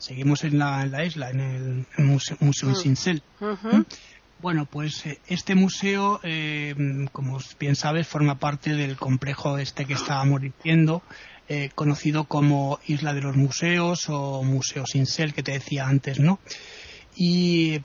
[0.00, 3.22] seguimos en la, en la isla, en el, Museo, museo Sincel.
[3.40, 3.82] ¿Mm?
[4.40, 6.74] Bueno, pues eh, este museo, eh,
[7.12, 11.02] como bien sabes, forma parte del complejo este que estábamos diciendo,
[11.48, 16.38] eh, conocido como Isla de los Museos o Museo Sincel, que te decía antes, ¿no?
[17.16, 17.78] Y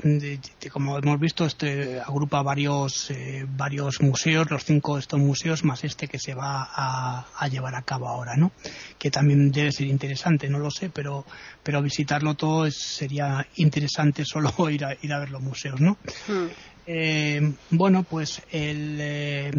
[0.72, 5.84] como hemos visto este agrupa varios eh, varios museos los cinco de estos museos más
[5.84, 8.52] este que se va a, llevar a cabo ahora no
[9.00, 11.26] que también debe ser interesante no lo sé pero
[11.64, 16.46] pero visitarlo todo sería interesante solo ir a ir a ver los museos no hmm.
[16.86, 19.52] eh, bueno pues el eh,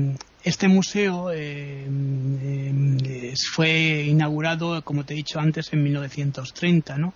[0.45, 1.31] este museo
[3.53, 7.15] fue inaugurado como te he dicho antes en 1930 no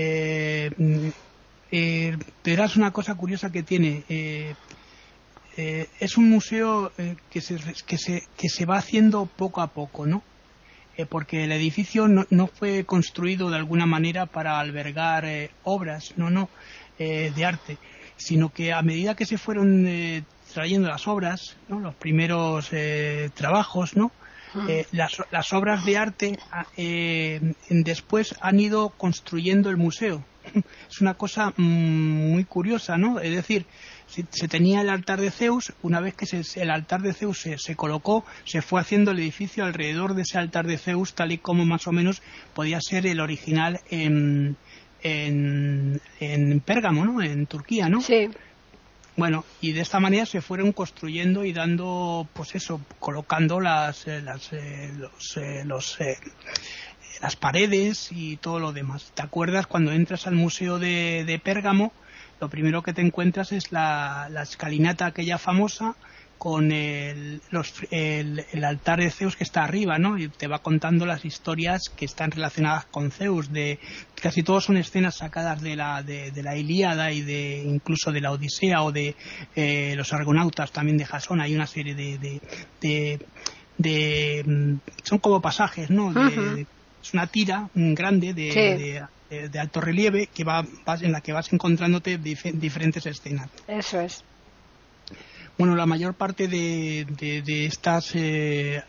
[0.00, 0.70] Eh,
[1.70, 4.04] eh, verás una cosa curiosa que tiene.
[4.08, 4.54] Eh,
[5.56, 9.68] eh, es un museo eh, que, se, que, se, que se va haciendo poco a
[9.68, 10.22] poco, ¿no?
[11.08, 15.24] Porque el edificio no, no, fue construido de alguna manera para albergar
[15.62, 16.48] obras, no, no,
[16.98, 17.78] de arte,
[18.16, 19.86] sino que a medida que se fueron
[20.52, 21.78] trayendo las obras, ¿no?
[21.78, 22.72] los primeros
[23.36, 24.10] trabajos, ¿no?
[24.66, 26.38] Eh, las, las, obras de arte
[26.76, 30.24] eh, después han ido construyendo el museo.
[30.90, 33.20] Es una cosa mmm, muy curiosa, ¿no?
[33.20, 33.66] Es decir,
[34.06, 37.40] se, se, tenía el altar de Zeus, una vez que se, el altar de Zeus
[37.40, 41.32] se, se, colocó, se fue haciendo el edificio alrededor de ese altar de Zeus, tal
[41.32, 42.22] y como más o menos
[42.54, 44.56] podía ser el original en,
[45.02, 47.22] en, en Pérgamo, ¿no?
[47.22, 48.00] En Turquía, ¿no?
[48.00, 48.28] Sí.
[49.18, 54.22] Bueno, y de esta manera se fueron construyendo y dando, pues eso, colocando las, eh,
[54.22, 56.16] las eh, los, eh, los eh,
[57.20, 59.12] las paredes y todo lo demás.
[59.14, 61.92] ¿Te acuerdas cuando entras al museo de, de Pérgamo?
[62.40, 65.96] Lo primero que te encuentras es la, la escalinata aquella famosa
[66.38, 70.16] con el, los, el, el, altar de Zeus que está arriba, ¿no?
[70.18, 73.52] Y te va contando las historias que están relacionadas con Zeus.
[73.52, 73.80] De
[74.22, 78.20] casi todos son escenas sacadas de la de, de la Ilíada y de incluso de
[78.20, 79.16] la Odisea o de
[79.56, 81.40] eh, los Argonautas también de Jasón.
[81.40, 82.40] Hay una serie de de,
[82.80, 83.26] de,
[83.76, 86.06] de son como pasajes, ¿no?
[86.06, 86.66] Uh -huh.
[87.02, 88.60] Es una tira grande de, sí.
[89.30, 93.48] de, de, alto relieve que va, vas, en la que vas encontrándote dif diferentes escenas.
[93.66, 94.24] Eso es.
[95.58, 97.04] Bueno, la mayor parte de,
[97.66, 98.80] estas eh,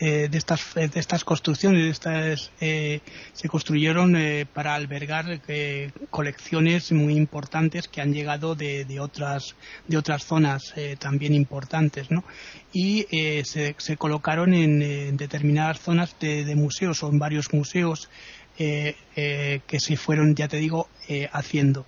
[0.00, 3.00] eh, estas de estas construcciones, de estas eh,
[3.34, 9.54] se construyeron eh, para albergar eh, colecciones muy importantes que han llegado de, de otras
[9.86, 12.24] de otras zonas eh, también importantes, ¿no?
[12.72, 13.06] Y
[13.44, 18.08] se, se, colocaron en, determinadas zonas de museos o en varios museos
[18.56, 20.88] que se fueron, ya te digo,
[21.32, 21.86] haciendo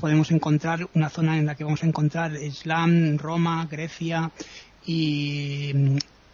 [0.00, 4.30] podemos encontrar una zona en la que vamos a encontrar Islam, Roma, Grecia
[4.86, 5.72] y,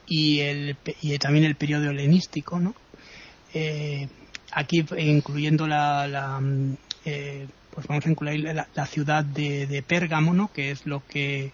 [0.06, 2.74] y, el, y también el periodo helenístico, ¿no?
[3.54, 4.08] Eh,
[4.52, 6.40] aquí incluyendo la, la
[7.04, 10.52] eh, pues vamos a incluir la, la ciudad de, de, Pérgamo, ¿no?
[10.52, 11.52] Que es lo que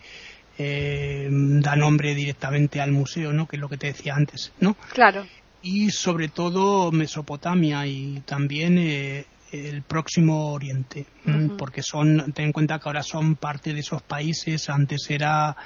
[0.58, 3.46] eh, da nombre directamente al museo, ¿no?
[3.46, 4.74] Que es lo que te decía antes, ¿no?
[4.92, 5.26] Claro.
[5.62, 11.56] Y sobre todo Mesopotamia y también eh, el próximo Oriente, uh -huh.
[11.56, 15.56] porque son, ten en cuenta que ahora son parte de esos países, antes era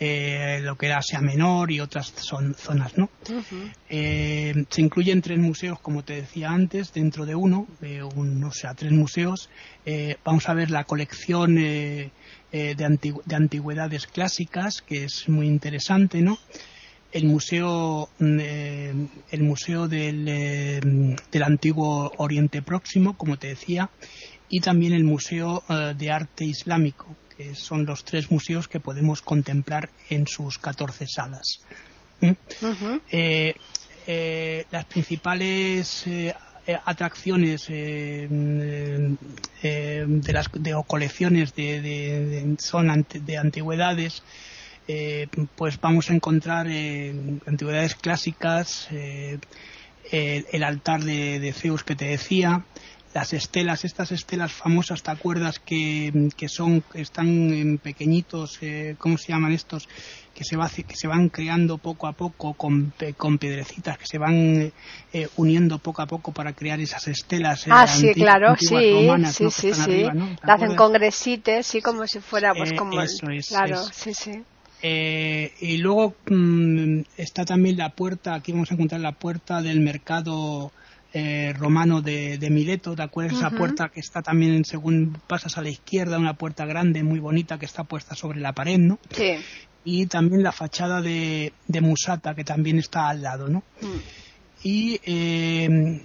[0.00, 3.10] eh, lo que era Asia Menor y otras son, zonas, ¿no?
[3.28, 3.72] Uh -huh.
[3.88, 8.52] eh, se incluyen tres museos, como te decía antes, dentro de uno, eh, un, o
[8.52, 9.48] sea, tres museos.
[9.84, 12.10] Eh, vamos a ver la colección eh,
[12.52, 16.38] de, antigü de antigüedades clásicas, que es muy interesante, ¿no?
[17.12, 18.92] El museo eh,
[19.30, 20.80] el museo del, eh,
[21.32, 23.90] del, antiguo Oriente Próximo como te decía
[24.48, 29.22] y también el museo eh, de arte islámico que son los tres museos que podemos
[29.22, 31.60] contemplar en sus 14 salas
[32.20, 32.30] ¿Mm?
[32.30, 33.54] uh -huh.
[34.70, 36.04] las principales
[36.84, 39.16] atracciones de
[40.32, 44.22] las de, o colecciones de, de son ante, de antigüedades
[44.88, 47.14] eh, pues vamos a encontrar eh,
[47.46, 49.38] antigüedades clásicas, eh,
[50.10, 52.64] el, el, altar de, de, Zeus que te decía,
[53.14, 59.32] las estelas, estas estelas famosas, ¿te acuerdas que, que son, están pequeñitos, eh, ¿cómo se
[59.32, 59.88] llaman estos?
[60.34, 64.18] Que se, va, que se van creando poco a poco con, con piedrecitas, que se
[64.18, 64.72] van
[65.12, 67.66] eh, uniendo poco a poco para crear esas estelas.
[67.66, 69.50] Eh, ah, sí, claro, sí, romanas, sí, ¿no?
[69.50, 69.80] sí, sí.
[69.80, 70.36] Arriba, ¿no?
[70.44, 73.00] La hacen con gresites, sí, como si fuera, pues como.
[73.02, 74.42] Eso es, claro, sí, sí.
[74.82, 79.80] Eh, y luego mmm, está también la puerta, aquí vamos a encontrar la puerta del
[79.80, 80.70] mercado
[81.12, 83.34] eh, romano de, de, Mileto, ¿te acuerdas?
[83.34, 83.46] Uh -huh.
[83.46, 87.58] Esa puerta que está también, según pasas a la izquierda, una puerta grande, muy bonita,
[87.58, 88.98] que está puesta sobre la pared, ¿no?
[89.10, 89.36] Sí.
[89.84, 93.62] Y también la fachada de, de Musata, que también está al lado, ¿no?
[93.80, 93.98] Mm.
[94.62, 96.02] Y eh,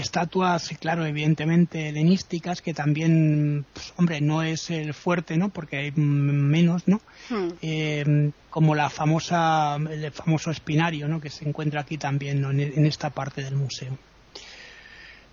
[0.00, 5.48] estatuas, claro, evidentemente helenísticas, que también, pues, hombre, no es el fuerte, ¿no?
[5.48, 7.00] Porque hay menos, ¿no?
[7.28, 7.48] Hmm.
[7.62, 11.20] Eh, como la famosa, el famoso espinario, ¿no?
[11.20, 12.50] Que se encuentra aquí también, ¿no?
[12.50, 13.98] en, en, esta parte del museo.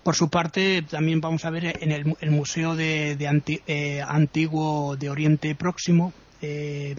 [0.02, 4.00] Por su parte, también vamos a ver en el, el Museo de, de anti, eh,
[4.06, 6.12] Antiguo de Oriente Próximo,
[6.42, 6.94] eh,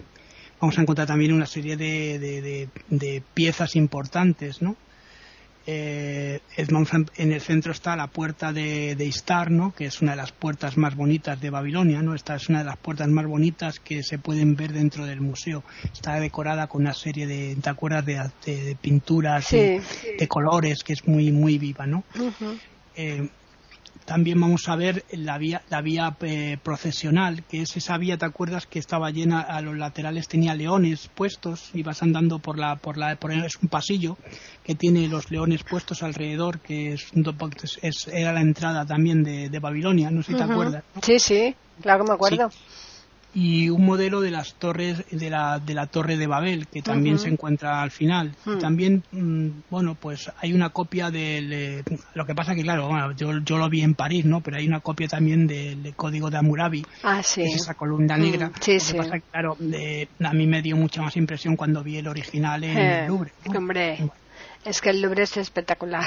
[0.60, 4.76] vamos a encontrar también una serie de, de, de piezas importantes, ¿no?
[5.70, 9.74] Eh, en el centro está la puerta de, de, Istar, ¿no?
[9.74, 12.00] que es una de las puertas más bonitas de Babilonia.
[12.00, 12.14] ¿no?
[12.14, 15.62] Esta es una de las puertas más bonitas que se pueden ver dentro del museo.
[15.92, 18.06] Está decorada con una serie de, ¿te acuerdas?
[18.06, 19.82] De, de, de pinturas, sí, de,
[20.18, 21.86] de, colores, que es muy, muy viva.
[21.86, 22.02] ¿no?
[22.18, 22.58] Uh -huh.
[22.96, 23.28] eh,
[24.08, 28.24] también vamos a ver la vía, la vía eh, procesional, que es esa vía, ¿te
[28.24, 28.66] acuerdas?
[28.66, 32.96] Que estaba llena, a los laterales tenía leones puestos, y vas andando por la, por
[32.96, 34.16] la, por es un pasillo
[34.64, 37.12] que tiene los leones puestos alrededor, que es,
[37.82, 40.84] es era la entrada también de, Babilonia, no sé si te acuerdas.
[41.02, 42.48] Sí, sí, claro que me acuerdo
[43.34, 47.18] y un modelo de las torres de la, de la torre de Babel que también
[47.18, 48.58] se encuentra al final hmm.
[48.58, 53.38] también mm, bueno pues hay una copia del eh, lo que pasa que claro yo,
[53.44, 56.84] yo lo vi en París no pero hay una copia también del código de Hammurabi
[57.02, 57.42] ah, sí.
[57.42, 58.22] es esa columna hmm.
[58.22, 58.96] negra sí, sí.
[58.96, 63.04] Pasa claro a mí me dio mucha más impresión cuando vi el original en el
[63.04, 64.10] eh, Louvre hombre
[64.64, 66.04] es que el Louvre es espectacular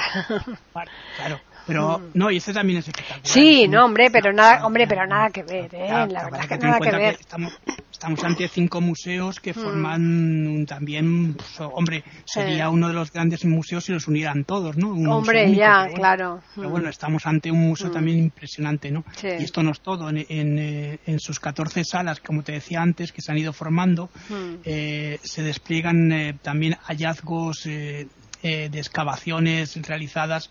[1.16, 2.02] claro pero mm.
[2.14, 3.26] no y este también es espectacular.
[3.26, 6.80] Sí no hombre pero nada hombre pero nada que ver eh la verdad que, nada
[6.80, 7.16] que ver.
[7.20, 7.52] estamos,
[7.90, 9.54] estamos, ante cinco museos que mm.
[9.54, 14.92] forman también pues, hombre sería uno de los grandes museos si los unieran todos no
[15.16, 16.40] hombre ya claro.
[16.54, 17.92] pero bueno estamos ante un museo mm.
[17.92, 22.20] también impresionante no y esto no es todo en, en, eh, en, sus 14 salas
[22.20, 24.10] como te decía antes que se han ido formando
[24.64, 28.06] eh, se despliegan eh, también hallazgos eh,
[28.42, 30.50] de excavaciones realizadas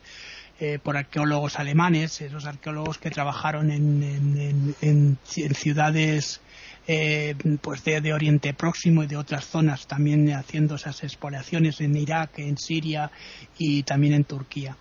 [0.64, 5.18] eh, por arqueólogos alemanes, esos arqueólogos que trabajaron en, en,
[5.56, 6.40] ciudades
[6.88, 7.34] eh,
[7.64, 12.60] pues de, Oriente Próximo y de otras zonas, también haciendo esas expoliaciones en Irak, en
[12.60, 13.10] Siria
[13.58, 14.78] y también en Turquía.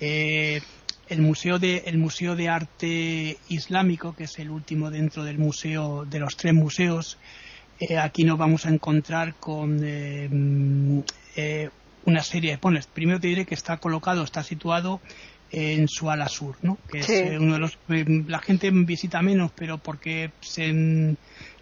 [0.00, 0.62] Eh,
[1.08, 6.06] el museo de el museo de arte islámico que es el último dentro del museo
[6.06, 7.18] de los tres museos
[8.00, 9.78] aquí nos vamos a encontrar con
[12.04, 12.86] una serie de pones.
[12.86, 15.00] Primero te diré que está colocado, está situado
[15.50, 16.78] en su ala sur, ¿no?
[16.90, 21.16] Que es eh, uno de los eh, la gente visita menos, pero porque se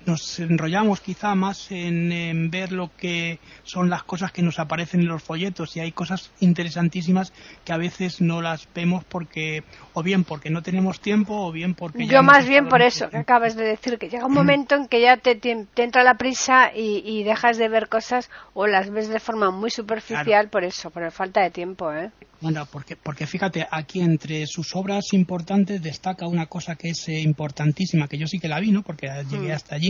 [0.06, 5.08] nos enrollamos quizá más en, ver lo que son las cosas que nos aparecen en
[5.08, 7.32] los folletos y hay cosas interesantísimas
[7.64, 11.74] que a veces no las vemos porque o bien porque no tenemos tiempo o bien
[11.74, 14.86] porque yo más bien por eso que acabas de decir que llega un momento en
[14.86, 19.08] que ya te, te, entra la prisa y, dejas de ver cosas o las ves
[19.08, 22.10] de forma muy superficial por eso por la falta de tiempo ¿eh?
[22.40, 27.20] Bueno, porque, porque fíjate, aquí entre sus obras importantes destaca una cosa que es eh,
[27.20, 28.82] importantísima, que yo sí que la vi, ¿no?
[28.82, 29.56] Porque llegué mm.
[29.56, 29.89] hasta allí,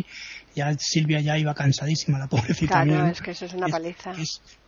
[0.55, 2.83] ya Silvia ya iba cansadísima, la pobrecita.
[2.83, 4.13] Claro, es que eso es una paliza.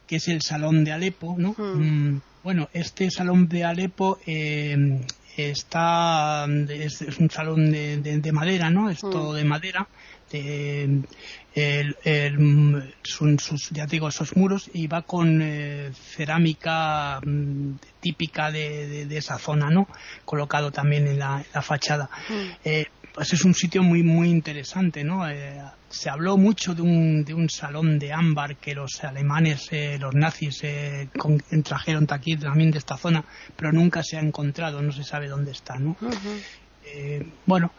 [0.07, 1.55] que es el Salón de Alepo, ¿no?
[1.57, 2.15] Mm.
[2.15, 5.01] Mm, bueno, este Salón de Alepo eh,
[5.37, 8.91] está, es, un salón de, de, madera, ¿no?
[8.91, 9.89] Es todo de madera.
[10.31, 11.03] De,
[11.55, 19.07] el, el, sus, ya digo, esos muros y va con eh, cerámica mm, típica de,
[19.07, 19.89] de, esa zona, ¿no?
[20.25, 22.09] Colocado también en la, fachada.
[22.29, 22.51] Mm.
[22.65, 25.29] Eh, pues es un sitio muy, muy interesante, ¿no?
[25.29, 30.15] Eh, se habló mucho de un, de un salón de ámbar que los alemanes, los
[30.15, 30.63] nazis,
[31.65, 33.25] trajeron aquí también de esta zona,
[33.57, 35.97] pero nunca se ha encontrado, no se sabe dónde está, ¿no?
[37.47, 37.73] bueno,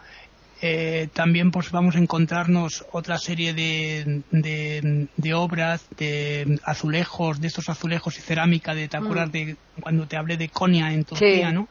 [0.65, 7.67] eh, también pues vamos a encontrarnos otra serie de, de, obras de azulejos, de estos
[7.67, 9.31] azulejos y cerámica de, ¿te acuerdas mm.
[9.33, 11.67] de cuando te hablé de Konya en Turquía, no?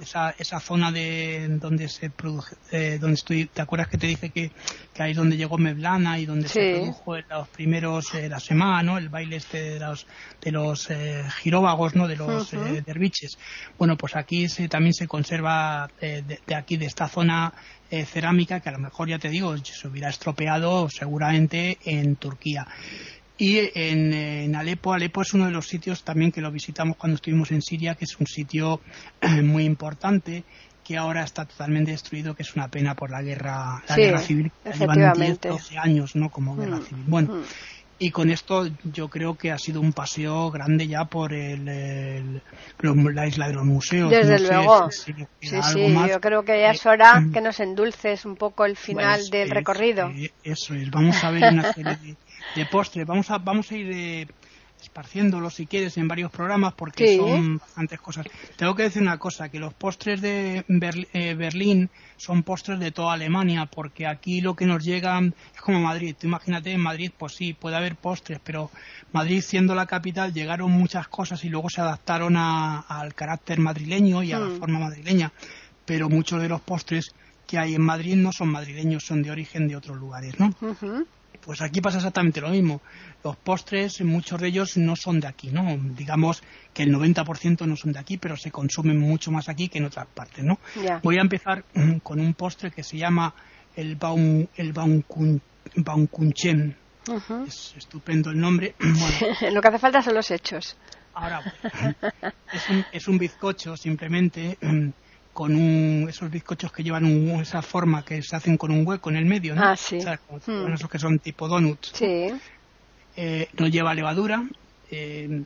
[0.00, 4.30] esa, esa zona de donde se produce, eh, donde estoy, ¿te acuerdas que te dije
[4.30, 4.52] que,
[4.94, 8.82] que ahí es donde llegó Mevlana y donde se produjo los primeros, eh, la semana,
[8.84, 8.98] ¿no?
[8.98, 10.06] El baile este de los,
[10.40, 12.06] de los eh, giróvagos, ¿no?
[12.06, 13.38] De los derviches.
[13.76, 17.52] Bueno, pues aquí se, también se conserva de, de aquí, de esta zona
[17.90, 22.66] eh, cerámica que a lo mejor ya te digo se hubiera estropeado seguramente en Turquía.
[23.38, 27.16] Y en, en, Alepo Alepo es uno de los sitios también que lo visitamos cuando
[27.16, 28.80] estuvimos en Siria que es un sitio
[29.20, 30.44] eh, muy importante
[30.82, 34.52] que ahora está totalmente destruido que es una pena por la guerra la guerra civil
[34.78, 37.04] llevan 10 12 años no como guerra mm, civil.
[37.06, 37.44] Bueno mm
[37.98, 43.26] y con esto yo creo que ha sido un paseo grande ya por el, la
[43.26, 44.10] isla de los museos.
[44.10, 44.90] Desde luego.
[44.90, 47.32] sí, sí, yo creo que ya es eh, hora mm.
[47.32, 50.10] que nos endulces un poco el final pues, del recorrido.
[50.42, 52.16] eso es, vamos a ver una serie de,
[52.54, 54.28] de postres, vamos a, vamos a ir de
[54.86, 58.26] esparciéndolo si quieres en varios programas porque son bastantes cosas.
[58.56, 60.64] Tengo que decir una cosa, que los postres de
[61.12, 65.20] eh, Berlín son postres de toda Alemania porque aquí lo que nos llega
[65.54, 66.14] es como Madrid.
[66.18, 68.70] Tú imagínate en Madrid, pues sí, puede haber postres, pero
[69.12, 74.32] Madrid siendo la capital llegaron muchas cosas y luego se adaptaron al carácter madrileño y
[74.32, 74.58] a la hmm.
[74.58, 75.32] forma madrileña.
[75.84, 77.14] Pero muchos de los postres
[77.46, 80.54] que hay en Madrid no son madrileños, son de origen de otros lugares, ¿no?
[81.40, 82.80] Pues aquí pasa exactamente lo mismo.
[83.22, 85.76] Los postres, muchos de ellos no son de aquí, ¿no?
[85.96, 89.78] Digamos que el 90% no son de aquí, pero se consumen mucho más aquí que
[89.78, 90.58] en otras partes, ¿no?
[91.02, 91.64] Voy a empezar
[92.02, 93.34] con un postre que se llama
[93.74, 94.72] el Baum, el
[95.76, 96.76] Baumkunchen.
[97.46, 98.74] Es estupendo el nombre.
[99.52, 100.76] Lo que hace falta son los hechos.
[101.14, 101.40] Ahora,
[102.52, 104.58] es un, es un bizcocho simplemente
[105.36, 107.04] con un, esos bizcochos que llevan
[107.42, 109.62] esa forma que se hacen con un hueco en el medio, ¿no?
[109.62, 109.98] Ah, sí.
[110.46, 110.72] Hmm.
[110.72, 111.92] esos que son tipo donuts.
[111.92, 112.28] Sí.
[113.18, 114.42] Eh, no lleva levadura.
[114.90, 115.42] Eh,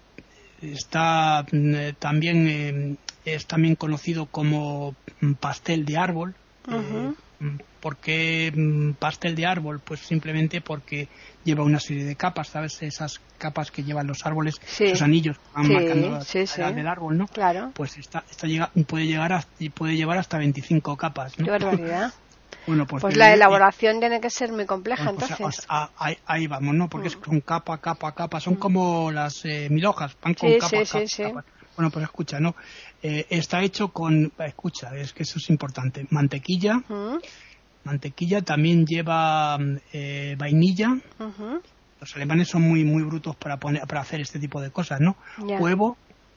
[0.62, 4.94] está mm, también eh, es también conocido como
[5.40, 6.36] pastel de árbol.
[7.80, 9.80] ¿Por qué mm, pastel de árbol?
[9.80, 11.08] Pues simplemente porque
[11.44, 12.82] lleva una serie de capas, ¿sabes?
[12.82, 16.20] Esas capas que llevan los árboles, esos anillos que van marcando
[16.58, 17.26] la del árbol, ¿no?
[17.28, 17.72] Claro.
[17.74, 21.44] Pues esta, esta llega, puede, llegar a, puede llevar hasta 25 capas, ¿no?
[21.44, 22.12] Qué barbaridad.
[22.66, 25.66] Bueno, pues, pues la elaboración tiene que ser muy compleja, pues, entonces.
[26.26, 26.88] ahí, vamos, ¿no?
[26.88, 27.24] Porque mm.
[27.24, 28.38] son capa, capa, capa.
[28.38, 28.58] Son mm.
[28.58, 31.44] como las eh, mil hojas, van con capa, capa,
[31.80, 32.54] Bueno, pues escucha, ¿no?
[33.02, 36.82] Eh, está hecho con, escucha, es que eso es importante, mantequilla,
[37.84, 39.58] Mantequilla también lleva
[39.94, 40.98] eh, vainilla.
[41.98, 45.16] Los alemanes son muy muy brutos para poner para hacer este tipo de cosas, ¿no?
[45.38, 45.96] Huevo,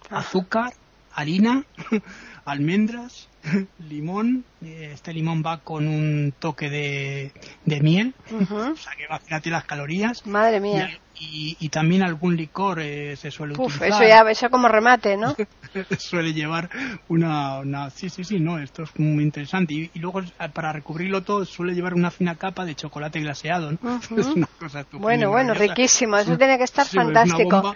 [0.10, 0.20] ah.
[0.20, 0.72] azúcar,
[1.14, 1.66] harina,
[2.46, 3.28] almendras,
[3.90, 4.46] limón.
[4.62, 7.34] Este limón va con un toque de,
[7.66, 8.14] de miel.
[8.50, 10.26] O sea que imagínate las calorías.
[10.26, 10.98] Madre mía.
[11.20, 13.88] Y, también algún licor eh, se suele Uf, utilizar.
[13.90, 15.36] Eso ya, eso como remate, ¿no?
[15.98, 16.70] suele llevar
[17.08, 19.74] una, una, Sí, sí, sí, no, esto es muy interesante.
[19.74, 20.22] Y, luego
[20.54, 24.00] para recubrirlo todo suele llevar una fina capa de chocolate glaseado, ¿no?
[24.18, 26.18] es una cosa bueno, bueno, riquísimo.
[26.18, 27.76] Eso tiene que estar fantástico.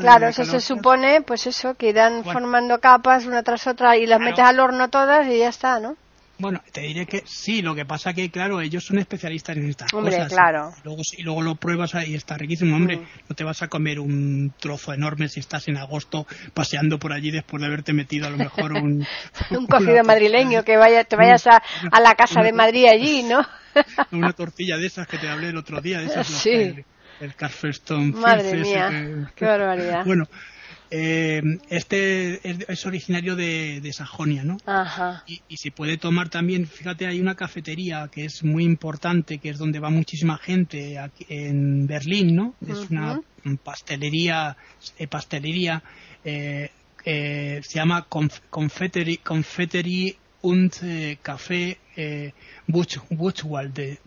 [0.00, 4.20] claro, eso se supone, pues eso, que irán formando capas una tras otra y las
[4.20, 5.96] metes al horno todas y ya está, ¿no?
[6.40, 9.92] Bueno, te diré que sí, lo que pasa que, claro, ellos son especialistas en estas
[9.92, 10.32] hombre, cosas.
[10.32, 10.72] claro.
[10.78, 12.74] Y luego, y luego lo pruebas y está riquísimo.
[12.74, 13.06] Hombre, mm.
[13.28, 17.30] no te vas a comer un trozo enorme si estás en agosto paseando por allí
[17.30, 19.06] después de haberte metido a lo mejor un...
[19.50, 21.62] un cocido madrileño, que vaya, te vayas a,
[21.92, 23.46] a la casa de Madrid allí, ¿no?
[24.12, 26.50] una tortilla de esas que te hablé el otro día, de esas sí.
[26.50, 26.84] el,
[27.20, 30.04] el Madre mía, qué barbaridad.
[30.06, 30.26] Bueno,
[30.90, 34.56] eh, este es, originario de, Sajonia, ¿no?
[34.66, 35.22] Ajá.
[35.26, 39.58] Y, se puede tomar también, fíjate, hay una cafetería que es muy importante, que es
[39.58, 42.54] donde va muchísima gente aquí en Berlín, ¿no?
[42.66, 43.20] Es una
[43.62, 44.56] pastelería,
[44.98, 45.82] eh, pastelería
[46.24, 46.70] eh,
[47.04, 49.20] se llama Confeterie,
[50.42, 50.72] und
[51.22, 51.78] Café
[52.66, 53.98] Buchwalde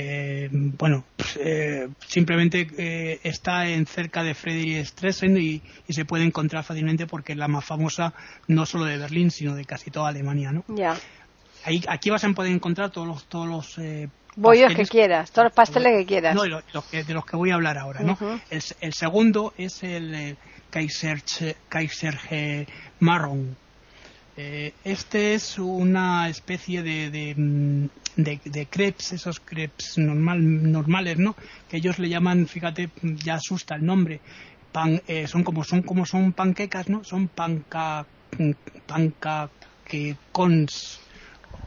[0.00, 1.02] eh, bueno,
[1.40, 7.32] eh, simplemente eh, está en cerca de Friedrich Stresen y, se puede encontrar fácilmente porque
[7.32, 8.14] es la más famosa
[8.46, 10.64] no solo de Berlín, sino de casi toda Alemania, ¿no?
[10.68, 10.96] Ya.
[11.64, 13.76] Ahí, aquí vas a poder encontrar todos los, todos los
[14.36, 16.36] bollos que quieras, todos los pasteles que quieras.
[16.36, 18.16] No, de los que voy a hablar ahora, ¿no?
[18.50, 20.36] el, segundo es el
[20.70, 21.24] Kaiser,
[21.68, 22.66] Kaiser
[23.00, 23.56] Marron
[24.40, 27.86] eh, este es una especie de, mm,
[28.22, 31.34] de, de, crepes, esos crepes normal, normales, ¿no?
[31.68, 34.20] Que ellos le llaman, fíjate, ya asusta el nombre.
[34.70, 37.02] Pan, eh, son como son como son panquecas, ¿no?
[37.02, 38.06] Son panca
[38.86, 39.50] panca
[39.84, 41.00] que cons.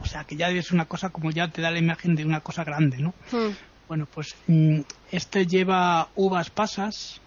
[0.00, 2.40] O sea, que ya es una cosa como ya te da la imagen de una
[2.40, 3.12] cosa grande, ¿no?
[3.30, 3.52] Hmm.
[3.86, 7.20] Bueno, pues mm, este lleva uvas pasas,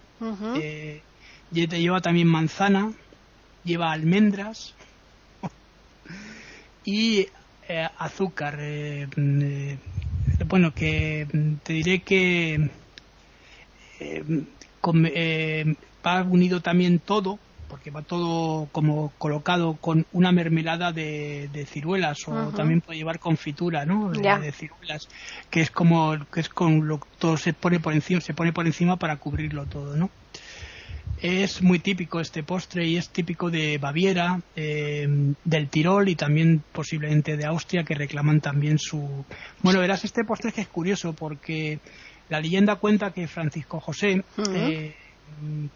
[0.55, 1.03] eh,
[1.51, 2.91] lleva también manzana,
[3.63, 4.73] lleva almendras,
[6.85, 7.27] y
[7.67, 8.57] eh, azúcar.
[8.59, 9.77] Eh, eh,
[10.45, 11.27] bueno, que
[11.63, 12.69] te diré que
[16.05, 22.51] va unido también todo, porque va todo como colocado con una mermelada de, ciruelas o
[22.51, 24.11] también puede llevar confitura, ¿no?
[24.11, 25.07] De, ciruelas,
[25.49, 28.67] que es como que es con lo todo se pone por encima, se pone por
[28.67, 30.09] encima para cubrirlo todo, ¿no?
[31.21, 35.07] Es muy típico este postre y es típico de Baviera, eh,
[35.43, 39.25] del Tirol y también posiblemente de Austria que reclaman también su...
[39.61, 41.79] Bueno, verás, este postre que es curioso porque
[42.29, 44.95] la leyenda cuenta que Francisco José eh,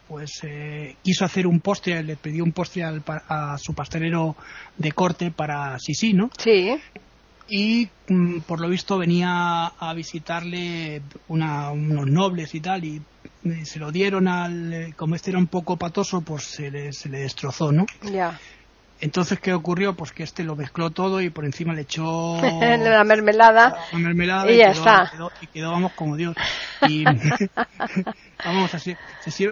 [0.08, 4.36] pues eh, quiso hacer un postre, le pidió un postre a su pastelero
[4.78, 6.30] de corte para Sisi, ¿no?
[6.38, 6.78] Sí
[7.50, 13.02] y mm, por lo visto venía a visitarle unos nobles y tal y
[13.64, 17.20] se lo dieron al como este era un poco patoso pues se le, se le
[17.20, 18.40] destrozó no ya.
[19.02, 23.04] Entonces qué ocurrió pues que este lo mezcló todo y por encima le echó la
[23.06, 23.78] mermelada.
[23.94, 25.12] la mermelada y, ya está.
[25.42, 26.36] y quedó vamos como Dios.
[26.88, 27.06] Y
[28.46, 28.96] vamos así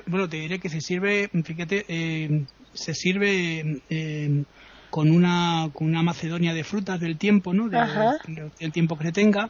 [0.06, 4.44] bueno te diré que se sirve fíjate eh, se sirve eh,
[4.90, 7.70] con una, con una macedonia de frutas del tiempo, ¿no?
[7.70, 9.50] del tiempo que se tenga.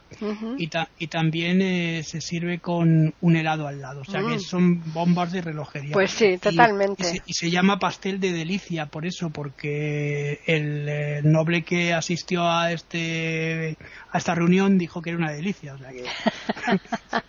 [0.58, 4.02] y, y, también eh, se sirve con un helado al lado.
[4.02, 4.40] O sea que mm.
[4.40, 5.92] son bombas de relojería.
[5.92, 7.22] Pues sí, totalmente.
[7.26, 12.72] Y, se, llama pastel de delicia por eso, porque el, eh, noble que asistió a,
[12.72, 13.76] este,
[14.10, 15.74] a esta reunión dijo que era una delicia.
[15.74, 16.04] O sea que...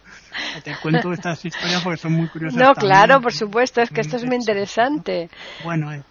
[0.63, 2.59] te cuento estas historias porque son muy curiosas.
[2.59, 5.29] No, claro, por supuesto, es que esto es muy interesante.
[5.63, 6.03] Bueno, eh,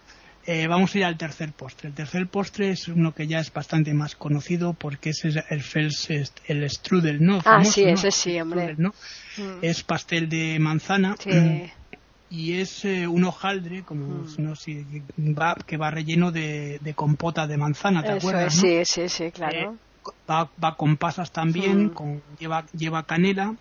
[0.51, 1.89] Eh, vamos a ir al tercer postre.
[1.89, 6.09] El tercer postre es uno que ya es bastante más conocido porque es el fels,
[6.47, 7.39] el strudel, ¿no?
[7.45, 8.73] ah, sí, ese sí, hombre.
[8.75, 8.89] ¿no?
[9.37, 9.59] Mm.
[9.61, 11.15] Es pastel de manzana.
[12.31, 14.35] Y es eh, un hojaldre, como mm.
[14.37, 14.85] no sé,
[15.17, 18.53] va, que va relleno de, compota de manzana, ¿te acuerdas?
[18.53, 19.57] Sí, sí, sí, claro.
[19.57, 21.89] Eh, va, va, con pasas también, mm.
[21.89, 23.55] con, lleva, lleva canela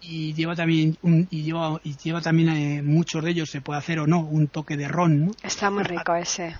[0.00, 3.78] y lleva también un, y lleva y lleva también eh, muchos de ellos se puede
[3.78, 5.32] hacer o no un toque de ron ¿no?
[5.42, 6.56] está muy rico ese.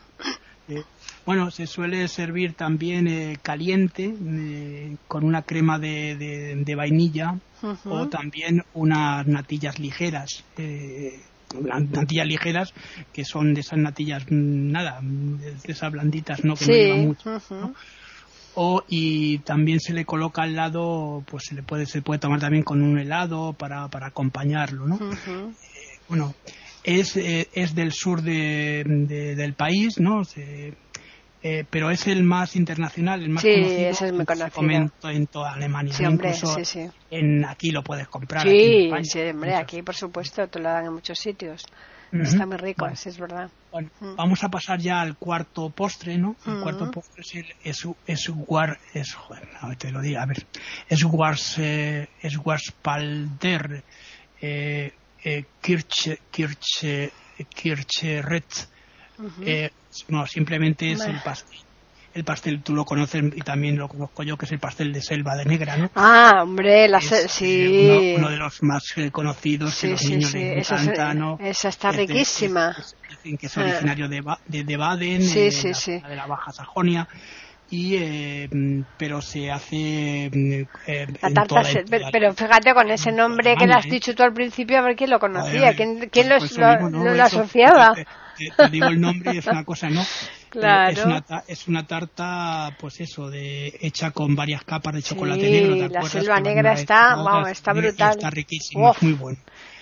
[0.68, 0.82] Eh,
[1.24, 4.14] bueno se suele servir también eh, caliente
[5.06, 7.36] con una crema de, de, vainilla
[7.84, 10.44] o también unas natillas ligeras
[11.54, 12.74] natillas ligeras
[13.12, 17.40] que son de esas natillas mm, nada de esas blanditas no que no llevan mucho
[17.50, 17.74] ¿no?
[18.60, 22.40] O y también se le coloca al lado pues se le puede se puede tomar
[22.40, 26.34] también con un helado para, para acompañarlo no eh, bueno
[26.82, 28.82] es, eh, es del sur de,
[29.36, 30.22] del país no
[31.40, 33.88] eh, pero es el más internacional, el más sí, conocido.
[33.90, 35.10] Ese es muy conocido.
[35.10, 35.92] en toda Alemania.
[35.92, 36.80] Sí, hombre, sí, sí.
[37.12, 38.42] En, aquí lo puedes comprar.
[38.42, 41.64] Sí, sí, hombre, aquí por supuesto, te lo dan en muchos sitios.
[42.12, 43.50] Está muy rico, es verdad.
[43.70, 46.36] Bueno, vamos a pasar ya al cuarto postre, ¿no?
[46.46, 50.46] El cuarto postre es, el, es, es, war, es joder, te lo digo, a ver,
[50.88, 53.82] es wars, eh, es warspalder,
[54.40, 54.92] eh,
[55.22, 57.12] eh, kirche, kirche,
[57.54, 58.68] kircheret,
[59.42, 59.70] eh,
[60.08, 61.58] no, simplemente es el pastel
[62.18, 65.00] el pastel tú lo conoces y también lo conozco yo, que es el pastel de
[65.00, 65.90] selva de negra, ¿no?
[65.94, 68.14] Ah, hombre, la sí.
[68.16, 71.38] Uno, de los más eh, conocidos que los niños les encanta, ¿no?
[71.40, 72.76] Esa está riquísima.
[73.22, 77.08] que es originario de, de, de Baden, de, la, de la Baja Sajonia
[77.70, 78.48] y eh,
[78.96, 80.52] pero se hace mm,
[80.86, 81.60] eh, la tarta
[82.10, 85.10] pero fíjate con ese nombre que le has dicho tú al principio a ver quién
[85.10, 87.94] lo conocía quién, quién pues lo, lo, asociaba
[88.56, 90.02] te, digo el nombre y es una cosa no
[90.48, 90.90] Claro.
[90.90, 95.50] Es una, es una tarta, pues eso, de hecha con varias capas de chocolate sí,
[95.50, 95.88] negro.
[95.88, 98.12] la selva negra está, vamos, está brutal.
[98.12, 99.38] Está riquísimo, es muy bueno.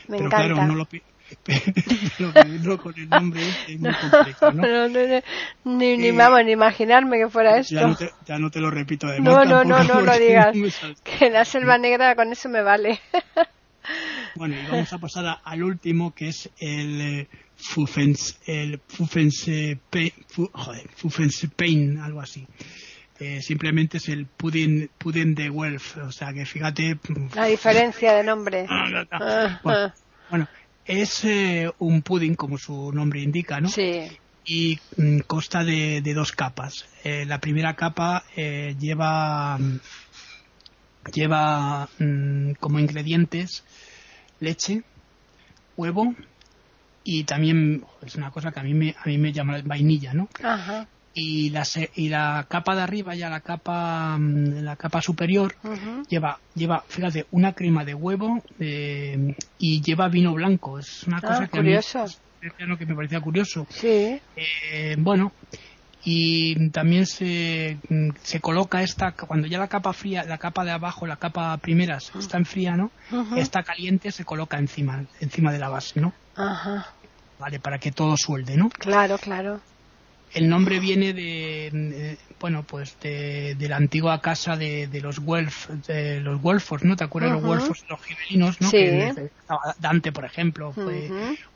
[0.09, 0.55] Me Pero encanta.
[0.55, 0.89] claro, no lo,
[1.43, 4.63] pero con el nombre es muy complejo, ¿no?
[4.63, 5.23] no, no,
[5.65, 7.75] ni, ni vamos ni imaginarme que fuera esto.
[7.75, 10.57] Ya no te, ya no te lo repito de No, no, no, no lo digas.
[11.05, 13.01] que la selva negra con eso me vale.
[14.37, 19.79] bueno, y vamos a pasar a, al último que es el eh, Fufens, el Fufense
[19.91, 20.13] Pain,
[20.53, 22.47] joder, Fufense Pain, algo así.
[23.19, 26.99] Eh, simplemente es el pudding, pudding de Welf, o sea que fíjate.
[27.35, 28.67] La diferencia de nombre.
[29.11, 29.93] Ah, bueno,
[30.31, 30.49] bueno,
[30.87, 33.69] es eh, un pudding, como su nombre indica, ¿no?
[33.69, 34.09] Sí.
[34.45, 36.87] Y mm, consta de, de, dos capas.
[37.03, 39.59] Eh, la primera capa eh, lleva,
[41.13, 43.65] lleva mm, como ingredientes
[44.39, 44.83] leche,
[45.77, 46.15] huevo
[47.03, 50.29] y también es una cosa que a mí me, a mí me llama vainilla, ¿no?
[50.43, 55.55] Ajá y la, y la capa de arriba ya la capa mm, la capa superior
[56.11, 60.79] lleva lleva fíjate una crema de huevo eh, y lleva vino blanco.
[60.79, 62.01] Es una cosa ah, que curioso.
[62.01, 63.67] A mí, que me parecía curioso.
[63.71, 64.21] Sí.
[64.37, 65.33] Eh, bueno
[66.05, 70.71] y también se, mm, se coloca esta cuando ya la capa fría la capa de
[70.71, 72.93] abajo la capa primera está en fría no
[73.37, 76.93] está caliente se coloca encima encima de la base no Ajá.
[77.41, 79.61] vale para que todo suelde no claro claro
[80.35, 86.43] el nombre viene de, bueno pues de, la antigua casa de, los Welf de los
[86.43, 88.79] Welfors no te acuerdas de los Welfors los gibelinos no sí.
[88.79, 89.31] que
[89.79, 91.11] Dante por ejemplo fue,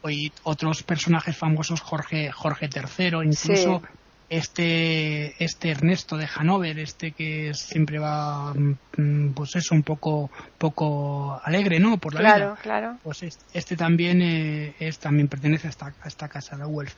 [0.08, 3.82] y otros personajes famosos Jorge Jorge III incluso
[4.30, 11.40] este este Ernesto de Hanover este que siempre va mm, pues eso un poco poco
[11.42, 12.58] alegre no por la claro, vida.
[12.62, 12.98] claro.
[13.02, 16.94] Pues este, también eh, es también pertenece a esta, a esta casa de Welf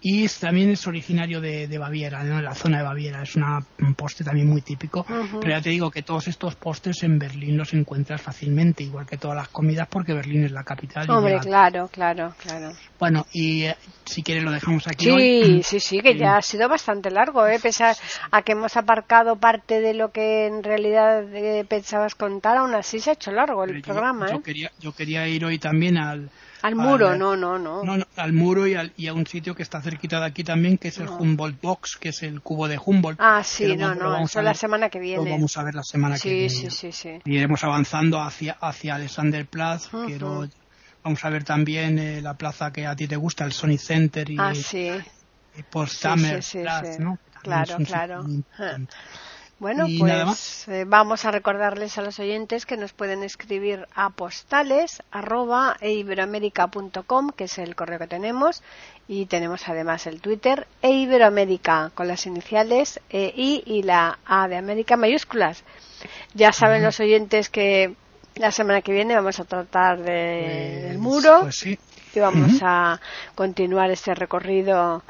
[0.00, 2.38] y también es originario de, de Baviera, ¿no?
[2.38, 3.22] en la zona de Baviera.
[3.22, 5.04] Es una, un postre también muy típico.
[5.40, 9.16] Pero ya te digo que todos estos postres en Berlín los encuentras fácilmente, igual que
[9.16, 11.10] todas las comidas, porque Berlín es la capital.
[11.10, 12.72] Hombre, claro, claro, claro.
[12.98, 15.06] Bueno, y eh, si quieres lo dejamos aquí.
[15.06, 15.62] Sí, hoy.
[15.64, 17.58] sí, sí, que ya ha sido bastante largo, ¿eh?
[17.60, 22.74] Pese a, que hemos aparcado parte de lo que en realidad eh, pensabas contar, aún
[22.74, 24.30] así se ha hecho largo el programa.
[24.30, 24.42] Yo, ¿eh?
[24.44, 26.30] quería, yo quería ir hoy también al
[26.62, 28.06] al muro, no, no, no, no.
[28.16, 30.88] al muro y, al, y, a un sitio que está cerquita de aquí también, que
[30.88, 33.18] es el Humboldt Box, que es el cubo de Humboldt.
[33.20, 35.24] Ah, sí, no, no, eso la semana que viene.
[35.24, 36.50] Lo vamos a ver la semana sí, que viene.
[36.50, 37.10] Sí, sí, sí.
[37.24, 40.50] Y iremos avanzando hacia, hacia Alexanderplatz, uh -huh.
[41.04, 44.28] vamos a ver también eh, la plaza que a ti te gusta, el Sony Center
[44.28, 44.90] y, ah, sí.
[45.56, 47.18] y Potsdamer sí, sí, Platz, ¿no?
[47.42, 48.24] Claro, claro.
[49.58, 55.02] Bueno, pues eh, vamos a recordarles a los oyentes que nos pueden escribir a postales
[55.10, 58.62] arroba eiberoamerica.com, que es el correo que tenemos,
[59.08, 64.56] y tenemos además el Twitter eiberoamerica con las iniciales e, I y la A de
[64.56, 65.64] América mayúsculas.
[66.34, 67.96] Ya saben los oyentes que
[68.36, 71.40] la semana que viene vamos a tratar de, del pues, muro.
[71.42, 71.76] Pues sí.
[72.14, 73.00] Y vamos a
[73.34, 75.02] continuar este recorrido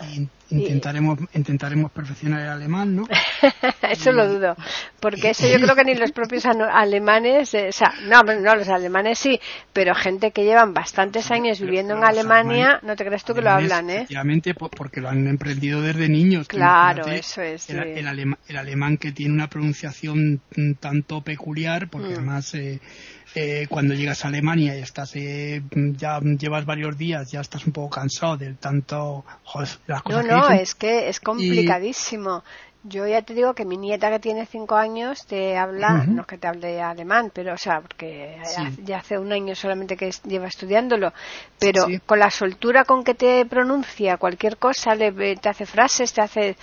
[0.51, 3.07] Intentaremos, intentaremos perfeccionar el alemán, ¿no?
[3.90, 4.57] eso lo dudo,
[4.99, 8.68] porque eso yo creo que ni los propios alemanes, eh, o sea, no, no, los
[8.70, 9.38] alemanes sí,
[9.74, 13.51] pero gente que llevan bastantes años viviendo en Alemania, no te crees tú que lo
[13.51, 13.96] hablan, ¿eh?
[13.96, 16.49] Efectivamente, porque lo han emprendido desde niños.
[16.49, 17.68] Claro, eso es.
[17.68, 20.40] El, el, alemán que tiene una pronunciación
[20.80, 22.14] tanto peculiar, porque mm.
[22.14, 22.80] además eh,
[23.35, 25.62] eh, cuando llegas a Alemania y estás eh,
[25.97, 29.24] ya llevas varios días, ya estás un poco cansado del tanto
[29.87, 32.43] las cosas No, no, es que es complicadísimo.
[32.85, 36.26] Yo ya te digo que mi nieta que tiene cinco años te habla, no es
[36.29, 38.41] que te hable alemán, pero o sea, porque
[38.85, 41.12] ya, hace un año solamente que lleva estudiándolo,
[41.59, 46.22] pero con la soltura con que te pronuncia cualquier cosa, le, te hace frases, te
[46.22, 46.57] hace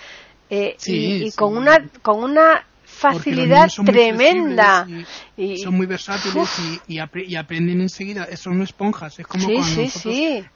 [0.48, 2.64] eh, y, y con una con una
[2.96, 4.86] facilidad tremenda.
[5.36, 6.48] Y, son muy versátiles
[6.88, 8.26] y, aprenden enseguida.
[8.36, 9.18] Son esponjas.
[9.18, 10.06] Es como cuando nosotros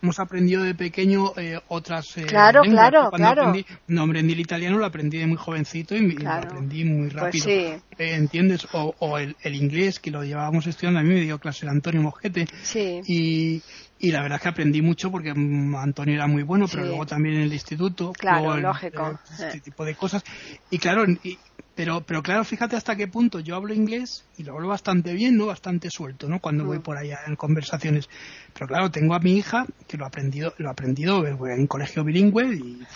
[0.02, 3.48] hemos aprendido de pequeño eh, otras eh, Claro, claro, claro.
[3.48, 7.14] Aprendí, no, aprendí el italiano, lo aprendí de muy jovencito y, lo aprendí muy pues
[7.14, 7.48] rápido.
[7.48, 8.66] Eh, ¿Entiendes?
[8.72, 12.46] O, el, inglés, que lo llevábamos estudiando, a mí me dio clase el Antonio Mosquete.
[13.06, 13.62] Y,
[14.02, 17.04] y la verdad es que aprendí mucho porque mm, Antonio era muy bueno, pero luego
[17.04, 18.12] también en el instituto.
[18.12, 19.20] Claro, lógico.
[19.30, 20.24] este tipo de cosas.
[20.70, 21.04] Y claro,
[21.74, 25.36] pero, pero claro, fíjate hasta qué punto yo hablo inglés y lo hablo bastante bien,
[25.36, 25.46] ¿no?
[25.46, 26.40] Bastante suelto, ¿no?
[26.40, 26.82] Cuando voy mm.
[26.82, 28.08] por allá en conversaciones.
[28.52, 32.04] Pero claro, tengo a mi hija que lo ha aprendido, lo ha aprendido en colegio
[32.04, 32.86] bilingüe y,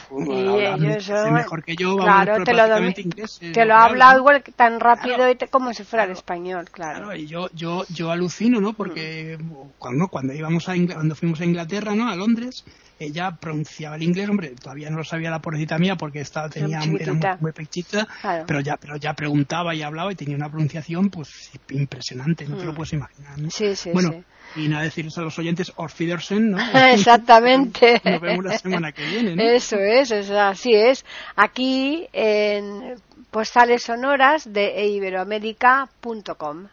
[1.30, 1.96] mejor que yo.
[1.96, 5.84] Claro, te lo, inglés, eh, te lo ha hablado igual tan rápido y como si
[5.84, 6.98] fuera el español, claro.
[6.98, 8.72] Claro, y yo, yo, yo alucino, ¿no?
[8.72, 9.38] Porque
[9.78, 12.08] cuando, cuando íbamos a cuando fuimos a Inglaterra, ¿no?
[12.08, 12.64] A Londres,
[12.98, 16.78] ella pronunciaba el inglés, hombre, todavía no lo sabía la pobrecita mía porque estaba, tenía,
[16.78, 18.06] era muy, muy pechita,
[18.54, 22.64] pero ya, pero ya preguntaba y hablaba y tenía una pronunciación pues impresionante, no te
[22.64, 22.76] lo mm.
[22.76, 23.32] puedes imaginar.
[23.50, 24.22] Sí, sí, bueno,
[24.54, 26.58] y nada decirles a los oyentes Orfidersen, ¿no?
[26.92, 28.00] Exactamente.
[28.04, 29.42] Nos vemos la semana que viene, ¿no?
[29.42, 31.04] Eso es, así es.
[31.34, 32.94] Aquí en
[33.32, 36.68] postales sonoras de iberoamérica.com.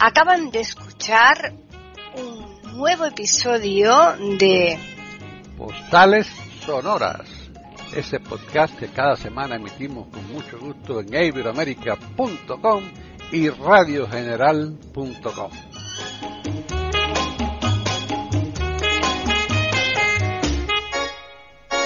[0.00, 1.52] Acaban de escuchar
[2.78, 3.92] nuevo episodio
[4.38, 4.78] de
[5.56, 6.28] Postales
[6.64, 7.28] Sonoras,
[7.92, 12.84] ese podcast que cada semana emitimos con mucho gusto en iberoamerica.com
[13.32, 15.50] y radiogeneral.com.